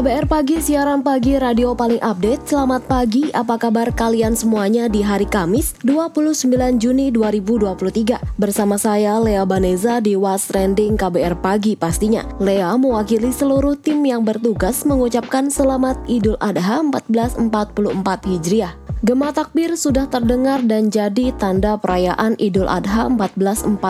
KBR 0.00 0.32
Pagi, 0.32 0.56
siaran 0.64 1.04
pagi 1.04 1.36
radio 1.36 1.76
paling 1.76 2.00
update. 2.00 2.48
Selamat 2.48 2.88
pagi, 2.88 3.28
apa 3.36 3.60
kabar 3.60 3.92
kalian 3.92 4.32
semuanya 4.32 4.88
di 4.88 5.04
hari 5.04 5.28
Kamis 5.28 5.76
29 5.84 6.80
Juni 6.80 7.12
2023. 7.12 8.16
Bersama 8.40 8.80
saya 8.80 9.20
Lea 9.20 9.44
Baneza 9.44 10.00
di 10.00 10.16
Was 10.16 10.48
Trending 10.48 10.96
KBR 10.96 11.44
Pagi 11.44 11.76
pastinya. 11.76 12.24
Lea 12.40 12.72
mewakili 12.80 13.28
seluruh 13.28 13.76
tim 13.76 14.00
yang 14.00 14.24
bertugas 14.24 14.88
mengucapkan 14.88 15.52
selamat 15.52 16.00
Idul 16.08 16.40
Adha 16.40 16.80
1444 16.80 18.24
Hijriah. 18.24 18.89
Gema 19.00 19.32
takbir 19.32 19.80
sudah 19.80 20.04
terdengar 20.12 20.60
dan 20.60 20.92
jadi 20.92 21.32
tanda 21.40 21.80
perayaan 21.80 22.36
Idul 22.36 22.68
Adha 22.68 23.08
1444 23.08 23.80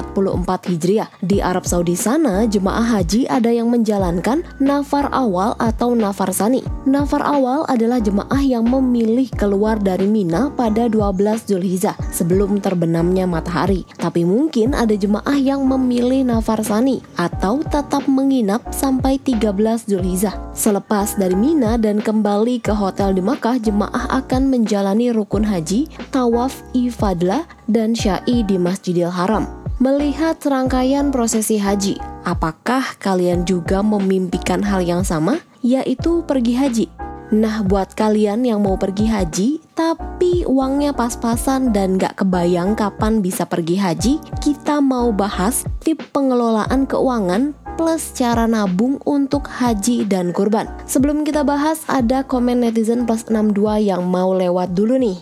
Hijriah. 0.70 1.10
Di 1.18 1.42
Arab 1.42 1.66
Saudi 1.66 1.98
sana, 1.98 2.46
jemaah 2.46 2.94
haji 2.94 3.26
ada 3.26 3.50
yang 3.50 3.74
menjalankan 3.74 4.46
nafar 4.62 5.10
awal 5.10 5.58
atau 5.58 5.98
nafar 5.98 6.30
sani. 6.30 6.62
Nafar 6.86 7.26
awal 7.26 7.66
adalah 7.66 7.98
jemaah 7.98 8.38
yang 8.38 8.62
memilih 8.70 9.26
keluar 9.34 9.82
dari 9.82 10.06
Mina 10.06 10.46
pada 10.54 10.86
12 10.86 11.42
Zulhijjah 11.42 11.98
sebelum 12.14 12.62
terbenamnya 12.62 13.26
matahari. 13.26 13.82
Tapi 13.98 14.22
mungkin 14.22 14.78
ada 14.78 14.94
jemaah 14.94 15.34
yang 15.34 15.66
memilih 15.66 16.22
nafar 16.22 16.62
sani 16.62 17.02
atau 17.18 17.66
tetap 17.66 18.06
menginap 18.06 18.62
sampai 18.70 19.18
13 19.18 19.90
Zulhijjah. 19.90 20.38
Selepas 20.54 21.18
dari 21.18 21.34
Mina 21.34 21.74
dan 21.82 21.98
kembali 21.98 22.62
ke 22.62 22.70
hotel 22.70 23.10
di 23.10 23.22
Makkah, 23.26 23.58
jemaah 23.58 24.06
akan 24.22 24.46
menjalani 24.46 24.99
rukun 25.08 25.48
haji, 25.48 25.88
tawaf 26.12 26.60
ifadah, 26.76 27.48
dan 27.64 27.96
syai 27.96 28.44
di 28.44 28.60
Masjidil 28.60 29.08
Haram. 29.08 29.48
Melihat 29.80 30.36
serangkaian 30.36 31.08
prosesi 31.08 31.56
haji, 31.56 31.96
apakah 32.28 32.84
kalian 33.00 33.48
juga 33.48 33.80
memimpikan 33.80 34.60
hal 34.60 34.84
yang 34.84 35.00
sama, 35.00 35.40
yaitu 35.64 36.20
pergi 36.28 36.52
haji? 36.52 36.86
Nah, 37.30 37.62
buat 37.62 37.94
kalian 37.94 38.42
yang 38.42 38.60
mau 38.66 38.74
pergi 38.74 39.06
haji, 39.06 39.48
tapi 39.78 40.42
uangnya 40.50 40.90
pas-pasan 40.90 41.70
dan 41.70 41.94
gak 41.94 42.18
kebayang 42.18 42.74
kapan 42.74 43.22
bisa 43.22 43.46
pergi 43.46 43.78
haji, 43.78 44.14
kita 44.42 44.82
mau 44.82 45.14
bahas 45.14 45.62
tip 45.78 46.02
pengelolaan 46.10 46.90
keuangan 46.90 47.54
plus 47.74 48.14
cara 48.16 48.46
nabung 48.46 49.02
untuk 49.06 49.46
haji 49.46 50.08
dan 50.08 50.30
kurban. 50.30 50.70
Sebelum 50.86 51.22
kita 51.22 51.44
bahas, 51.44 51.82
ada 51.90 52.26
komen 52.26 52.66
netizen 52.66 53.04
plus 53.04 53.28
62 53.28 53.90
yang 53.90 54.06
mau 54.06 54.32
lewat 54.34 54.72
dulu 54.72 54.98
nih. 54.98 55.18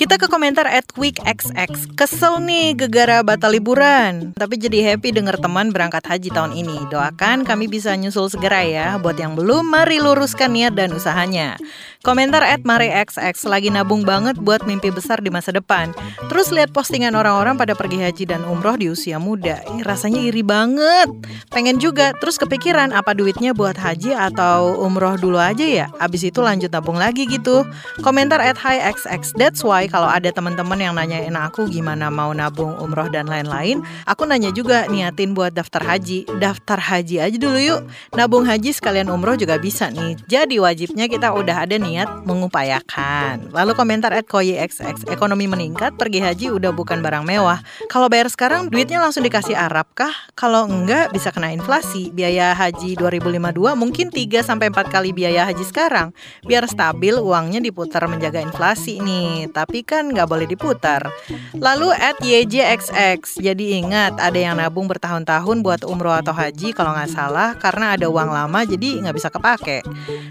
Kita 0.00 0.16
ke 0.16 0.32
komentar 0.32 0.64
at 0.64 0.88
weekxx 0.96 1.92
Kesel 1.92 2.40
nih 2.40 2.72
gegara 2.72 3.20
batal 3.20 3.52
liburan 3.52 4.32
Tapi 4.32 4.56
jadi 4.56 4.80
happy 4.80 5.12
denger 5.12 5.36
teman 5.36 5.70
berangkat 5.70 6.00
haji 6.08 6.32
tahun 6.32 6.56
ini 6.56 6.88
Doakan 6.88 7.44
kami 7.44 7.68
bisa 7.68 7.92
nyusul 8.00 8.32
segera 8.32 8.64
ya 8.64 8.96
Buat 8.96 9.20
yang 9.20 9.36
belum, 9.36 9.68
mari 9.68 10.00
luruskan 10.00 10.56
niat 10.56 10.72
dan 10.72 10.96
usahanya 10.96 11.60
Komentar 12.00 12.40
at 12.40 12.64
MariXX 12.64 13.44
Lagi 13.44 13.68
nabung 13.68 14.08
banget 14.08 14.40
buat 14.40 14.64
mimpi 14.64 14.88
besar 14.88 15.20
di 15.20 15.28
masa 15.28 15.52
depan 15.52 15.92
Terus 16.32 16.48
lihat 16.48 16.72
postingan 16.72 17.12
orang-orang 17.12 17.60
pada 17.60 17.76
pergi 17.76 18.00
haji 18.00 18.24
dan 18.24 18.42
umroh 18.48 18.78
di 18.78 18.88
usia 18.88 19.20
muda 19.20 19.60
Ini 19.68 19.84
rasanya 19.84 20.20
iri 20.24 20.40
banget 20.40 21.12
Pengen 21.52 21.76
juga, 21.76 22.16
terus 22.16 22.40
kepikiran 22.40 22.96
apa 22.96 23.12
duitnya 23.12 23.52
buat 23.52 23.76
haji 23.76 24.16
atau 24.16 24.80
umroh 24.80 25.20
dulu 25.20 25.36
aja 25.36 25.66
ya 25.66 25.86
Abis 26.00 26.28
itu 26.28 26.40
lanjut 26.40 26.72
nabung 26.72 26.96
lagi 26.96 27.28
gitu 27.28 27.68
Komentar 28.00 28.40
at 28.40 28.56
HiXX 28.56 29.36
That's 29.36 29.60
why 29.60 29.90
kalau 29.90 30.08
ada 30.08 30.32
teman-teman 30.32 30.80
yang 30.80 30.94
nanyain 30.96 31.36
aku 31.36 31.68
gimana 31.68 32.10
mau 32.10 32.32
nabung 32.32 32.76
umroh 32.80 33.08
dan 33.08 33.28
lain-lain, 33.28 33.80
aku 34.04 34.24
nanya 34.24 34.50
juga 34.50 34.88
niatin 34.88 35.32
buat 35.32 35.52
daftar 35.52 35.84
haji. 35.84 36.26
Daftar 36.40 36.78
haji 36.80 37.16
aja 37.20 37.36
dulu 37.36 37.58
yuk. 37.60 37.80
Nabung 38.16 38.44
haji 38.44 38.72
sekalian 38.72 39.08
umroh 39.08 39.36
juga 39.36 39.56
bisa 39.60 39.88
nih. 39.88 40.16
Jadi 40.26 40.56
wajibnya 40.58 41.06
kita 41.06 41.32
udah 41.32 41.64
ada 41.64 41.76
niat 41.90 42.22
mengupayakan. 42.22 43.50
Lalu 43.50 43.72
komentar 43.74 44.14
at 44.14 44.30
koyxx, 44.30 45.10
ekonomi 45.10 45.50
meningkat, 45.50 45.98
pergi 45.98 46.22
haji 46.22 46.46
udah 46.54 46.70
bukan 46.70 47.02
barang 47.02 47.26
mewah. 47.26 47.58
Kalau 47.90 48.06
bayar 48.06 48.30
sekarang 48.30 48.70
duitnya 48.70 49.02
langsung 49.02 49.26
dikasih 49.26 49.58
Arab 49.58 49.90
kah? 49.98 50.14
Kalau 50.38 50.70
enggak 50.70 51.10
bisa 51.10 51.34
kena 51.34 51.50
inflasi. 51.50 52.14
Biaya 52.14 52.54
haji 52.54 52.94
2052 52.94 53.74
mungkin 53.74 54.06
3 54.14 54.46
sampai 54.46 54.70
4 54.70 54.86
kali 54.86 55.10
biaya 55.10 55.42
haji 55.50 55.64
sekarang. 55.66 56.14
Biar 56.46 56.70
stabil 56.70 57.18
uangnya 57.18 57.58
diputar 57.58 58.06
menjaga 58.06 58.38
inflasi 58.38 59.02
nih. 59.02 59.50
Tapi 59.50 59.82
kan 59.82 60.14
nggak 60.14 60.28
boleh 60.30 60.46
diputar. 60.46 61.10
Lalu 61.58 61.90
at 61.96 62.22
YJXX, 62.22 63.42
jadi 63.42 63.82
ingat 63.82 64.20
ada 64.20 64.38
yang 64.38 64.54
nabung 64.60 64.86
bertahun-tahun 64.86 65.64
buat 65.66 65.82
umroh 65.82 66.14
atau 66.14 66.30
haji 66.30 66.70
kalau 66.76 66.94
nggak 66.94 67.10
salah 67.10 67.58
karena 67.58 67.96
ada 67.98 68.06
uang 68.06 68.30
lama 68.30 68.60
jadi 68.62 69.02
nggak 69.02 69.16
bisa 69.16 69.28
kepake. 69.32 69.82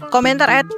Komentar 0.08 0.48
at 0.48 0.68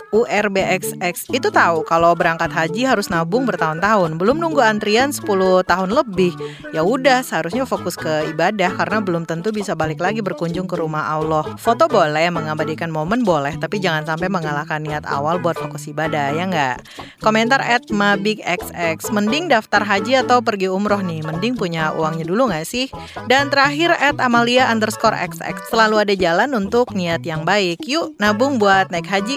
URBXX, 0.73 1.29
itu 1.29 1.49
tahu 1.53 1.85
kalau 1.85 2.17
berangkat 2.17 2.49
haji 2.49 2.89
harus 2.89 3.13
nabung 3.13 3.45
bertahun-tahun, 3.45 4.17
belum 4.17 4.41
nunggu 4.41 4.65
antrian 4.65 5.13
10 5.13 5.29
tahun 5.69 5.91
lebih. 5.93 6.33
Ya 6.73 6.81
udah 6.81 7.21
seharusnya 7.21 7.69
fokus 7.69 8.01
ke 8.01 8.33
ibadah 8.33 8.73
karena 8.73 9.05
belum 9.05 9.29
tentu 9.29 9.53
bisa 9.53 9.77
balik 9.77 10.01
lagi 10.01 10.25
berkunjung 10.25 10.65
ke 10.65 10.81
rumah 10.81 11.13
Allah. 11.13 11.45
Foto 11.61 11.85
boleh, 11.93 12.33
mengabadikan 12.33 12.89
momen 12.89 13.21
boleh, 13.21 13.61
tapi 13.61 13.85
jangan 13.85 14.09
sampai 14.09 14.33
mengalahkan 14.33 14.81
niat 14.81 15.05
awal 15.05 15.37
buat 15.45 15.61
fokus 15.61 15.85
ibadah, 15.93 16.33
ya 16.33 16.49
nggak? 16.49 16.77
Komentar 17.21 17.61
at 17.61 17.85
MabigXX, 17.93 19.13
mending 19.13 19.53
daftar 19.53 19.85
haji 19.85 20.25
atau 20.25 20.41
pergi 20.41 20.73
umroh 20.73 21.05
nih? 21.05 21.21
Mending 21.21 21.53
punya 21.59 21.93
uangnya 21.93 22.25
dulu 22.25 22.49
nggak 22.49 22.65
sih? 22.65 22.89
Dan 23.29 23.53
terakhir 23.53 23.93
at 24.01 24.17
Amalia 24.25 24.73
underscore 24.73 25.19
XX, 25.21 25.69
selalu 25.69 26.09
ada 26.09 26.15
jalan 26.17 26.57
untuk 26.57 26.97
niat 26.97 27.21
yang 27.29 27.45
baik. 27.45 27.85
Yuk 27.85 28.17
nabung 28.17 28.57
buat 28.57 28.89
naik 28.89 29.09
haji. 29.11 29.37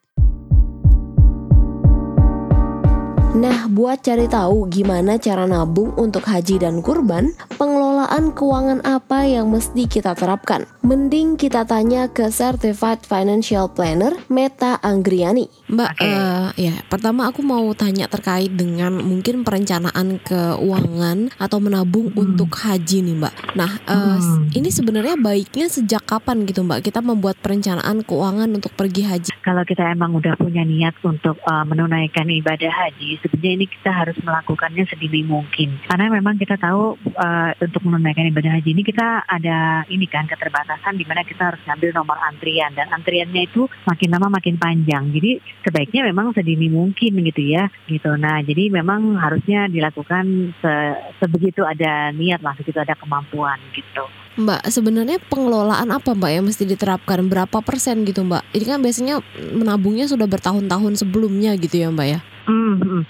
Nah, 3.31 3.71
buat 3.71 4.03
cari 4.03 4.27
tahu 4.27 4.67
gimana 4.67 5.15
cara 5.15 5.47
nabung 5.47 5.95
untuk 5.95 6.27
haji 6.27 6.59
dan 6.59 6.83
kurban, 6.83 7.31
pengelolaan 7.55 8.35
keuangan 8.35 8.83
apa 8.83 9.23
yang 9.23 9.47
mesti 9.47 9.87
kita 9.87 10.11
terapkan? 10.19 10.67
Mending 10.83 11.39
kita 11.39 11.63
tanya 11.63 12.11
ke 12.11 12.27
Certified 12.27 13.07
Financial 13.07 13.71
Planner 13.71 14.19
Meta 14.27 14.83
Anggriani. 14.83 15.47
Mbak, 15.71 15.91
eh, 16.03 16.49
ya 16.59 16.75
pertama 16.91 17.31
aku 17.31 17.39
mau 17.39 17.63
tanya 17.71 18.11
terkait 18.11 18.51
dengan 18.51 18.99
mungkin 18.99 19.47
perencanaan 19.47 20.19
keuangan 20.27 21.31
atau 21.39 21.63
menabung 21.63 22.11
untuk 22.19 22.51
haji 22.51 22.99
nih 22.99 23.15
Mbak. 23.15 23.55
Nah, 23.55 23.71
eh, 23.87 24.19
ini 24.59 24.67
sebenarnya 24.67 25.15
baiknya 25.15 25.71
sejak 25.71 26.03
kapan 26.03 26.43
gitu 26.43 26.67
Mbak 26.67 26.83
kita 26.91 26.99
membuat 26.99 27.39
perencanaan 27.39 28.03
keuangan 28.03 28.51
untuk 28.51 28.75
pergi 28.75 29.07
haji? 29.07 29.31
Kalau 29.39 29.63
kita 29.63 29.87
emang 29.87 30.19
udah 30.19 30.35
punya 30.35 30.67
niat 30.67 30.99
untuk 31.07 31.39
uh, 31.47 31.63
menunaikan 31.63 32.27
ibadah 32.27 32.67
haji, 32.67 33.20
sebenarnya 33.21 33.51
ini 33.61 33.65
kita 33.69 33.91
harus 33.93 34.17
melakukannya 34.21 34.83
sedini 34.89 35.21
mungkin. 35.23 35.79
Karena 35.87 36.11
memang 36.11 36.35
kita 36.41 36.57
tahu 36.57 36.97
uh, 37.17 37.51
untuk 37.57 37.81
menunaikan 37.85 38.27
ibadah 38.29 38.57
haji 38.57 38.73
ini 38.73 38.83
kita 38.83 39.23
ada 39.25 39.85
ini 39.87 40.05
kan 40.09 40.27
keterbatasan 40.27 40.97
di 40.97 41.05
mana 41.05 41.23
kita 41.23 41.53
harus 41.53 41.61
ngambil 41.65 41.89
nomor 41.95 42.17
antrian 42.25 42.73
dan 42.73 42.89
antriannya 42.91 43.47
itu 43.47 43.69
makin 43.85 44.09
lama 44.11 44.27
makin 44.33 44.57
panjang. 44.57 45.09
Jadi 45.13 45.41
sebaiknya 45.63 46.05
memang 46.09 46.33
sedini 46.33 46.67
mungkin 46.67 47.21
gitu 47.21 47.41
ya, 47.41 47.69
gitu. 47.87 48.13
Nah, 48.17 48.41
jadi 48.41 48.73
memang 48.73 49.17
harusnya 49.17 49.69
dilakukan 49.69 50.55
se 50.59 50.73
sebegitu 51.21 51.61
ada 51.63 52.09
niat 52.11 52.41
lah, 52.41 52.57
sebegitu 52.57 52.81
ada 52.81 52.97
kemampuan 52.97 53.57
gitu. 53.71 54.05
Mbak, 54.31 54.63
sebenarnya 54.71 55.19
pengelolaan 55.27 55.91
apa 55.91 56.15
Mbak 56.15 56.31
yang 56.31 56.45
mesti 56.47 56.63
diterapkan? 56.63 57.27
Berapa 57.27 57.59
persen 57.59 58.07
gitu 58.07 58.23
Mbak? 58.23 58.55
Ini 58.55 58.63
kan 58.63 58.79
biasanya 58.79 59.15
menabungnya 59.51 60.07
sudah 60.07 60.23
bertahun-tahun 60.23 61.03
sebelumnya 61.03 61.51
gitu 61.59 61.83
ya 61.83 61.91
Mbak 61.91 62.07
ya? 62.07 62.19
Hmm, 62.47 62.60
Mhm. 62.79 63.01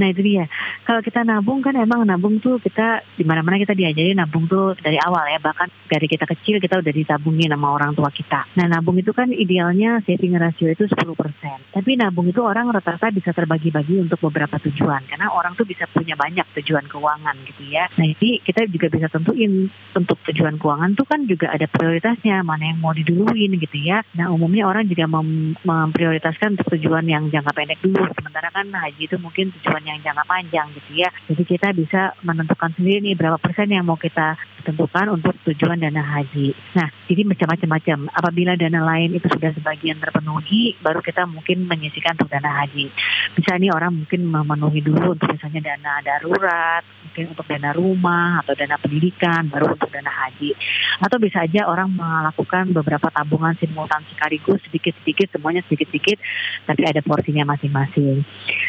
Nah 0.00 0.06
itu 0.08 0.20
dia. 0.24 0.44
Kalau 0.88 1.04
kita 1.04 1.20
nabung 1.26 1.60
kan 1.60 1.76
emang 1.76 2.08
nabung 2.08 2.40
tuh 2.40 2.56
kita 2.62 3.04
di 3.18 3.24
mana-mana 3.28 3.60
kita 3.60 3.76
diajari 3.76 4.16
nabung 4.16 4.48
tuh 4.48 4.72
dari 4.80 4.96
awal 4.96 5.28
ya. 5.28 5.36
Bahkan 5.42 5.90
dari 5.92 6.06
kita 6.08 6.24
kecil 6.24 6.56
kita 6.62 6.80
udah 6.80 6.92
ditabungin 6.94 7.52
sama 7.52 7.68
orang 7.76 7.92
tua 7.92 8.08
kita. 8.08 8.48
Nah 8.56 8.66
nabung 8.70 8.96
itu 8.96 9.12
kan 9.12 9.28
idealnya 9.28 10.00
saving 10.08 10.40
ratio 10.40 10.72
itu 10.72 10.88
10%. 10.88 11.74
Tapi 11.76 11.90
nabung 12.00 12.32
itu 12.32 12.40
orang 12.40 12.72
rata-rata 12.72 13.12
bisa 13.12 13.36
terbagi-bagi 13.36 14.00
untuk 14.00 14.22
beberapa 14.30 14.56
tujuan. 14.56 15.04
Karena 15.04 15.28
orang 15.28 15.52
tuh 15.58 15.68
bisa 15.68 15.84
punya 15.90 16.16
banyak 16.16 16.46
tujuan 16.60 16.88
keuangan 16.88 17.36
gitu 17.44 17.68
ya. 17.68 17.90
Nah 18.00 18.06
ini 18.08 18.40
kita 18.40 18.64
juga 18.70 18.88
bisa 18.88 19.12
tentuin 19.12 19.68
untuk 19.92 20.16
tujuan 20.30 20.56
keuangan 20.56 20.96
tuh 20.96 21.04
kan 21.04 21.28
juga 21.28 21.52
ada 21.52 21.68
prioritasnya. 21.68 22.40
Mana 22.40 22.72
yang 22.72 22.80
mau 22.80 22.96
diduluin 22.96 23.52
gitu 23.60 23.76
ya. 23.76 24.00
Nah 24.16 24.32
umumnya 24.32 24.64
orang 24.64 24.88
juga 24.88 25.04
mem 25.04 25.52
memprioritaskan 25.60 26.56
tujuan 26.70 27.04
yang 27.10 27.28
jangka 27.28 27.52
pendek 27.52 27.82
dulu. 27.82 28.06
Sementara 28.14 28.48
kan 28.54 28.70
haji 28.70 29.09
itu 29.10 29.18
mungkin 29.18 29.50
tujuan 29.58 29.82
yang 29.82 29.98
jangka 29.98 30.22
panjang 30.22 30.70
gitu 30.78 31.02
ya. 31.02 31.10
Jadi 31.26 31.42
kita 31.42 31.74
bisa 31.74 32.14
menentukan 32.22 32.70
sendiri 32.78 33.02
nih 33.02 33.18
berapa 33.18 33.42
persen 33.42 33.74
yang 33.74 33.82
mau 33.82 33.98
kita 33.98 34.38
tentukan 34.62 35.18
untuk 35.18 35.34
tujuan 35.50 35.82
dana 35.82 35.98
haji. 35.98 36.54
Nah, 36.78 36.86
jadi 37.10 37.26
macam-macam. 37.26 37.98
Apabila 38.14 38.54
dana 38.54 38.80
lain 38.86 39.18
itu 39.18 39.26
sudah 39.26 39.50
sebagian 39.56 39.98
terpenuhi, 39.98 40.78
baru 40.78 41.02
kita 41.02 41.26
mungkin 41.26 41.66
menyisikan 41.66 42.14
untuk 42.14 42.30
dana 42.30 42.62
haji. 42.62 42.86
Bisa 43.34 43.56
nih 43.56 43.72
orang 43.74 44.04
mungkin 44.04 44.30
memenuhi 44.30 44.80
dulu 44.84 45.18
untuk 45.18 45.32
misalnya 45.32 45.74
dana 45.74 45.98
darurat, 46.04 46.84
mungkin 47.02 47.24
untuk 47.34 47.46
dana 47.48 47.70
rumah 47.74 48.44
atau 48.44 48.54
dana 48.54 48.76
pendidikan, 48.76 49.48
baru 49.48 49.74
untuk 49.74 49.90
dana 49.90 50.12
haji. 50.12 50.54
Atau 51.00 51.16
bisa 51.18 51.42
aja 51.42 51.66
orang 51.66 51.90
melakukan 51.90 52.70
beberapa 52.76 53.08
tabungan 53.10 53.56
simultan 53.58 54.04
sekaligus 54.12 54.60
sedikit-sedikit, 54.68 55.32
semuanya 55.32 55.64
sedikit-sedikit, 55.66 56.20
tapi 56.68 56.84
ada 56.84 57.00
porsinya 57.00 57.48
masing-masing. 57.56 58.22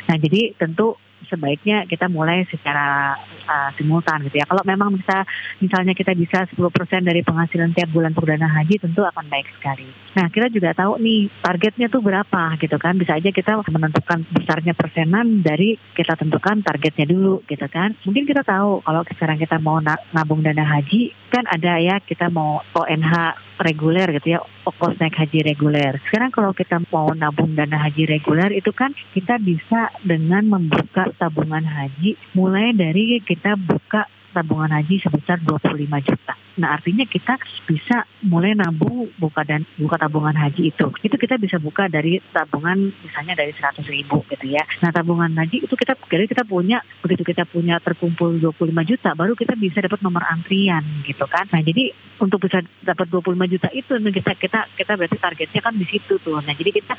Nah, 0.07 0.15
jadi 0.17 0.30
tentu 0.55 0.95
sebaiknya 1.29 1.85
kita 1.85 2.09
mulai 2.09 2.43
secara 2.49 3.15
uh, 3.45 3.69
simultan 3.77 4.25
gitu 4.27 4.41
ya. 4.41 4.45
Kalau 4.47 4.63
memang 4.65 4.97
bisa 4.97 5.23
misalnya 5.61 5.93
kita 5.93 6.11
bisa 6.17 6.43
10% 6.49 6.59
dari 7.05 7.21
penghasilan 7.21 7.71
tiap 7.71 7.89
bulan 7.93 8.11
untuk 8.11 8.27
dana 8.27 8.49
haji 8.49 8.81
tentu 8.81 9.05
akan 9.05 9.25
baik 9.29 9.47
sekali. 9.59 9.87
Nah, 10.17 10.27
kita 10.27 10.51
juga 10.51 10.75
tahu 10.75 10.99
nih 10.99 11.31
targetnya 11.39 11.87
tuh 11.87 12.01
berapa 12.01 12.59
gitu 12.59 12.77
kan. 12.81 12.97
Bisa 12.97 13.15
aja 13.15 13.29
kita 13.29 13.61
menentukan 13.69 14.27
besarnya 14.33 14.73
persenan 14.75 15.39
dari 15.45 15.77
kita 15.95 16.17
tentukan 16.17 16.59
targetnya 16.65 17.05
dulu 17.07 17.45
gitu 17.47 17.67
kan. 17.71 17.95
Mungkin 18.03 18.27
kita 18.27 18.43
tahu 18.43 18.83
kalau 18.83 19.01
sekarang 19.15 19.37
kita 19.39 19.55
mau 19.61 19.79
nabung 20.11 20.43
dana 20.43 20.65
haji 20.65 21.15
kan 21.31 21.47
ada 21.47 21.79
ya 21.79 22.03
kita 22.03 22.27
mau 22.27 22.59
ONH 22.75 23.13
reguler 23.61 24.09
gitu 24.17 24.37
ya, 24.37 24.39
ongkos 24.65 24.97
naik 24.97 25.15
haji 25.15 25.39
reguler. 25.45 26.01
Sekarang 26.09 26.33
kalau 26.33 26.51
kita 26.51 26.81
mau 26.89 27.13
nabung 27.13 27.53
dana 27.53 27.77
haji 27.77 28.09
reguler 28.09 28.49
itu 28.51 28.73
kan 28.73 28.91
kita 29.13 29.37
bisa 29.37 29.93
dengan 30.01 30.49
membuka 30.49 31.07
tabungan 31.15 31.63
haji 31.63 32.17
mulai 32.33 32.73
dari 32.73 33.21
kita 33.21 33.55
buka 33.55 34.09
tabungan 34.33 34.71
haji 34.71 34.99
sebesar 35.03 35.39
25 35.43 36.07
juta. 36.07 36.33
Nah 36.61 36.77
artinya 36.77 37.09
kita 37.09 37.41
bisa 37.65 38.05
mulai 38.21 38.53
nabung 38.53 39.09
buka 39.17 39.41
dan 39.41 39.65
buka 39.81 39.97
tabungan 39.97 40.37
haji 40.37 40.69
itu. 40.69 40.87
Itu 41.01 41.15
kita 41.17 41.41
bisa 41.41 41.57
buka 41.57 41.89
dari 41.89 42.21
tabungan 42.29 42.93
misalnya 43.01 43.33
dari 43.33 43.51
100 43.57 43.81
ribu 43.89 44.21
gitu 44.29 44.45
ya. 44.45 44.61
Nah 44.85 44.93
tabungan 44.93 45.33
haji 45.33 45.65
itu 45.65 45.73
kita 45.73 45.97
jadi 46.05 46.29
kita 46.29 46.45
punya 46.45 46.85
begitu 47.01 47.25
kita 47.25 47.49
punya 47.49 47.81
terkumpul 47.81 48.37
25 48.37 48.69
juta 48.85 49.17
baru 49.17 49.33
kita 49.33 49.57
bisa 49.57 49.81
dapat 49.81 50.05
nomor 50.05 50.21
antrian 50.29 50.85
gitu 51.03 51.25
kan. 51.25 51.49
Nah 51.49 51.65
jadi 51.65 51.89
untuk 52.21 52.45
bisa 52.45 52.61
dapat 52.85 53.09
25 53.09 53.53
juta 53.57 53.67
itu 53.73 53.97
kita 53.97 54.37
kita 54.37 54.59
kita 54.77 54.91
berarti 54.93 55.17
targetnya 55.17 55.61
kan 55.65 55.73
di 55.73 55.89
situ 55.89 56.21
tuh. 56.21 56.37
Nah 56.37 56.53
jadi 56.53 56.69
kita 56.69 56.93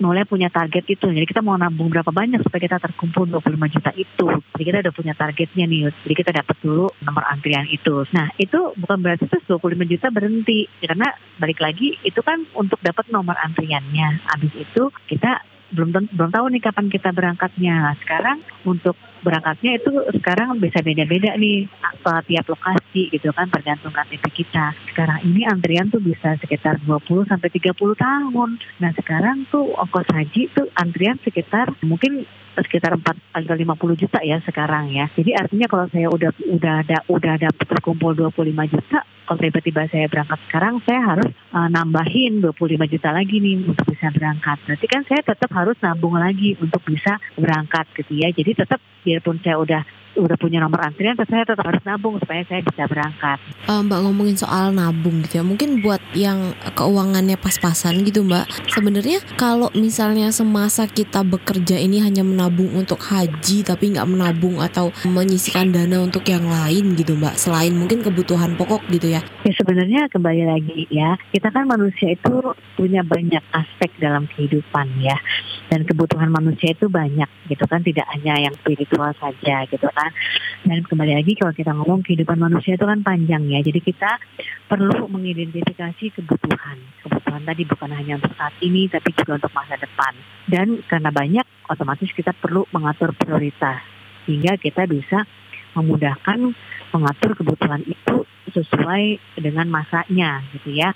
mulai 0.00 0.24
punya 0.24 0.48
target 0.48 0.88
itu. 0.88 1.06
Jadi 1.06 1.26
kita 1.28 1.44
mau 1.44 1.54
nabung 1.54 1.92
berapa 1.92 2.08
banyak 2.08 2.40
supaya 2.42 2.60
kita 2.64 2.78
terkumpul 2.80 3.28
25 3.28 3.74
juta 3.74 3.90
itu. 3.94 4.26
Jadi 4.56 4.62
kita 4.64 4.78
udah 4.88 4.94
punya 4.94 5.14
targetnya 5.14 5.64
nih. 5.68 5.82
Jadi 6.06 6.14
kita 6.16 6.30
dapat 6.32 6.56
dulu 6.58 6.90
nomor 7.04 7.22
antrian 7.28 7.68
itu. 7.68 8.06
Nah 8.10 8.32
itu 8.40 8.72
bukan 8.74 8.98
berarti 9.02 9.26
terus 9.26 9.44
25 9.50 9.90
juta 9.90 10.08
berhenti. 10.08 10.70
Karena 10.80 11.10
balik 11.36 11.58
lagi 11.58 11.98
itu 12.06 12.22
kan 12.22 12.46
untuk 12.54 12.78
dapat 12.80 13.10
nomor 13.10 13.34
antriannya. 13.36 14.22
Habis 14.30 14.54
itu 14.56 14.88
kita 15.10 15.42
belum 15.72 16.12
belum 16.12 16.30
tahu 16.30 16.46
nih 16.52 16.62
kapan 16.62 16.86
kita 16.92 17.10
berangkatnya. 17.16 17.74
Nah, 17.80 17.96
sekarang 18.04 18.38
untuk 18.68 18.94
berangkatnya 19.24 19.80
itu 19.80 19.90
sekarang 20.20 20.60
bisa 20.60 20.84
beda-beda 20.84 21.32
nih 21.40 21.66
tiap 22.02 22.46
lokasi 22.50 23.08
gitu 23.08 23.32
kan 23.32 23.48
tergantung 23.48 23.94
KTP 23.94 24.44
kita. 24.44 24.76
Sekarang 24.92 25.24
ini 25.24 25.48
antrian 25.48 25.88
tuh 25.88 26.02
bisa 26.02 26.36
sekitar 26.44 26.76
20 26.84 27.24
sampai 27.24 27.48
30 27.48 27.72
tahun. 27.96 28.50
Nah, 28.84 28.92
sekarang 28.92 29.48
tuh 29.48 29.72
ongkos 29.78 30.12
haji 30.12 30.52
tuh 30.52 30.68
antrian 30.76 31.16
sekitar 31.24 31.72
mungkin 31.80 32.28
sekitar 32.60 32.92
4 33.00 33.04
atau 33.32 33.54
50 33.56 34.02
juta 34.02 34.18
ya 34.20 34.36
sekarang 34.44 34.92
ya. 34.92 35.08
Jadi 35.16 35.32
artinya 35.32 35.66
kalau 35.70 35.86
saya 35.88 36.06
udah 36.12 36.30
udah 36.36 36.74
ada 36.84 36.98
udah 37.08 37.32
ada 37.40 37.48
terkumpul 37.56 38.12
25 38.12 38.72
juta, 38.72 39.00
kalau 39.24 39.38
tiba-tiba 39.40 39.88
saya 39.88 40.06
berangkat 40.12 40.38
sekarang 40.50 40.74
saya 40.84 41.00
harus 41.00 41.30
uh, 41.56 41.68
nambahin 41.72 42.44
25 42.44 42.92
juta 42.92 43.08
lagi 43.14 43.36
nih 43.40 43.64
untuk 43.64 43.86
bisa 43.88 44.12
berangkat. 44.12 44.58
Berarti 44.68 44.86
kan 44.90 45.02
saya 45.08 45.22
tetap 45.24 45.50
harus 45.56 45.76
nabung 45.80 46.18
lagi 46.20 46.58
untuk 46.60 46.84
bisa 46.84 47.16
berangkat 47.40 47.88
gitu 47.96 48.12
ya. 48.20 48.28
Jadi 48.28 48.52
tetap 48.52 48.80
biarpun 49.00 49.40
saya 49.40 49.56
udah 49.56 49.82
udah 50.16 50.36
punya 50.36 50.60
nomor 50.60 50.84
antrian, 50.84 51.16
tapi 51.16 51.32
saya 51.32 51.48
tetap 51.48 51.64
harus 51.64 51.82
nabung 51.84 52.20
supaya 52.20 52.44
saya 52.44 52.60
bisa 52.60 52.84
berangkat. 52.84 53.38
Uh, 53.64 53.80
mbak 53.80 54.00
ngomongin 54.04 54.36
soal 54.36 54.74
nabung 54.74 55.24
gitu 55.24 55.40
ya, 55.40 55.44
mungkin 55.44 55.80
buat 55.80 56.00
yang 56.12 56.52
keuangannya 56.76 57.40
pas-pasan 57.40 58.04
gitu 58.04 58.24
Mbak. 58.24 58.68
Sebenarnya 58.68 59.18
kalau 59.40 59.72
misalnya 59.72 60.28
semasa 60.30 60.84
kita 60.84 61.24
bekerja 61.24 61.80
ini 61.80 62.04
hanya 62.04 62.22
menabung 62.22 62.72
untuk 62.76 63.00
haji, 63.00 63.64
tapi 63.64 63.92
nggak 63.96 64.08
menabung 64.08 64.60
atau 64.60 64.92
menyisikan 65.08 65.72
dana 65.72 66.04
untuk 66.04 66.24
yang 66.28 66.44
lain 66.44 66.94
gitu 66.94 67.16
Mbak, 67.16 67.36
selain 67.40 67.72
mungkin 67.72 68.04
kebutuhan 68.04 68.54
pokok 68.56 68.84
gitu 68.92 69.12
ya? 69.12 69.24
Ya 69.42 69.50
sebenarnya 69.58 70.06
kembali 70.06 70.46
lagi 70.46 70.86
ya, 70.86 71.18
kita 71.34 71.50
kan 71.50 71.66
manusia 71.66 72.14
itu 72.14 72.54
punya 72.78 73.02
banyak 73.02 73.42
aspek 73.50 73.90
dalam 73.98 74.30
kehidupan 74.30 75.02
ya, 75.02 75.18
dan 75.66 75.82
kebutuhan 75.82 76.30
manusia 76.30 76.70
itu 76.70 76.86
banyak 76.86 77.26
gitu 77.50 77.66
kan, 77.66 77.82
tidak 77.82 78.06
hanya 78.14 78.38
yang 78.38 78.54
spiritual 78.62 79.10
saja 79.18 79.66
gitu 79.66 79.90
kan. 79.90 80.14
Dan 80.62 80.86
kembali 80.86 81.18
lagi 81.18 81.34
kalau 81.34 81.50
kita 81.50 81.74
ngomong 81.74 82.06
kehidupan 82.06 82.38
manusia 82.38 82.78
itu 82.78 82.86
kan 82.86 83.02
panjang 83.02 83.42
ya. 83.50 83.58
Jadi 83.66 83.82
kita 83.82 84.22
perlu 84.70 85.10
mengidentifikasi 85.10 86.22
kebutuhan. 86.22 86.78
Kebutuhan 87.02 87.42
tadi 87.42 87.66
bukan 87.66 87.90
hanya 87.98 88.22
untuk 88.22 88.38
saat 88.38 88.54
ini 88.62 88.86
tapi 88.86 89.10
juga 89.10 89.42
untuk 89.42 89.50
masa 89.58 89.74
depan. 89.74 90.14
Dan 90.46 90.86
karena 90.86 91.10
banyak 91.10 91.46
otomatis 91.66 92.14
kita 92.14 92.30
perlu 92.30 92.62
mengatur 92.70 93.10
prioritas 93.18 93.82
sehingga 94.22 94.54
kita 94.54 94.86
bisa 94.86 95.26
memudahkan 95.74 96.54
mengatur 96.94 97.34
kebutuhan 97.34 97.82
itu 97.90 98.22
sesuai 98.52 99.36
dengan 99.40 99.66
masanya 99.68 100.44
gitu 100.56 100.76
ya. 100.76 100.92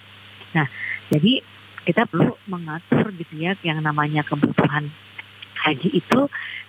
Nah, 0.52 0.68
jadi 1.12 1.40
kita 1.86 2.08
perlu 2.10 2.34
mengatur 2.50 3.14
gitu 3.14 3.34
ya 3.38 3.54
yang 3.62 3.78
namanya 3.80 4.26
kebutuhan 4.26 4.90
haji 5.66 5.88
itu 5.98 6.20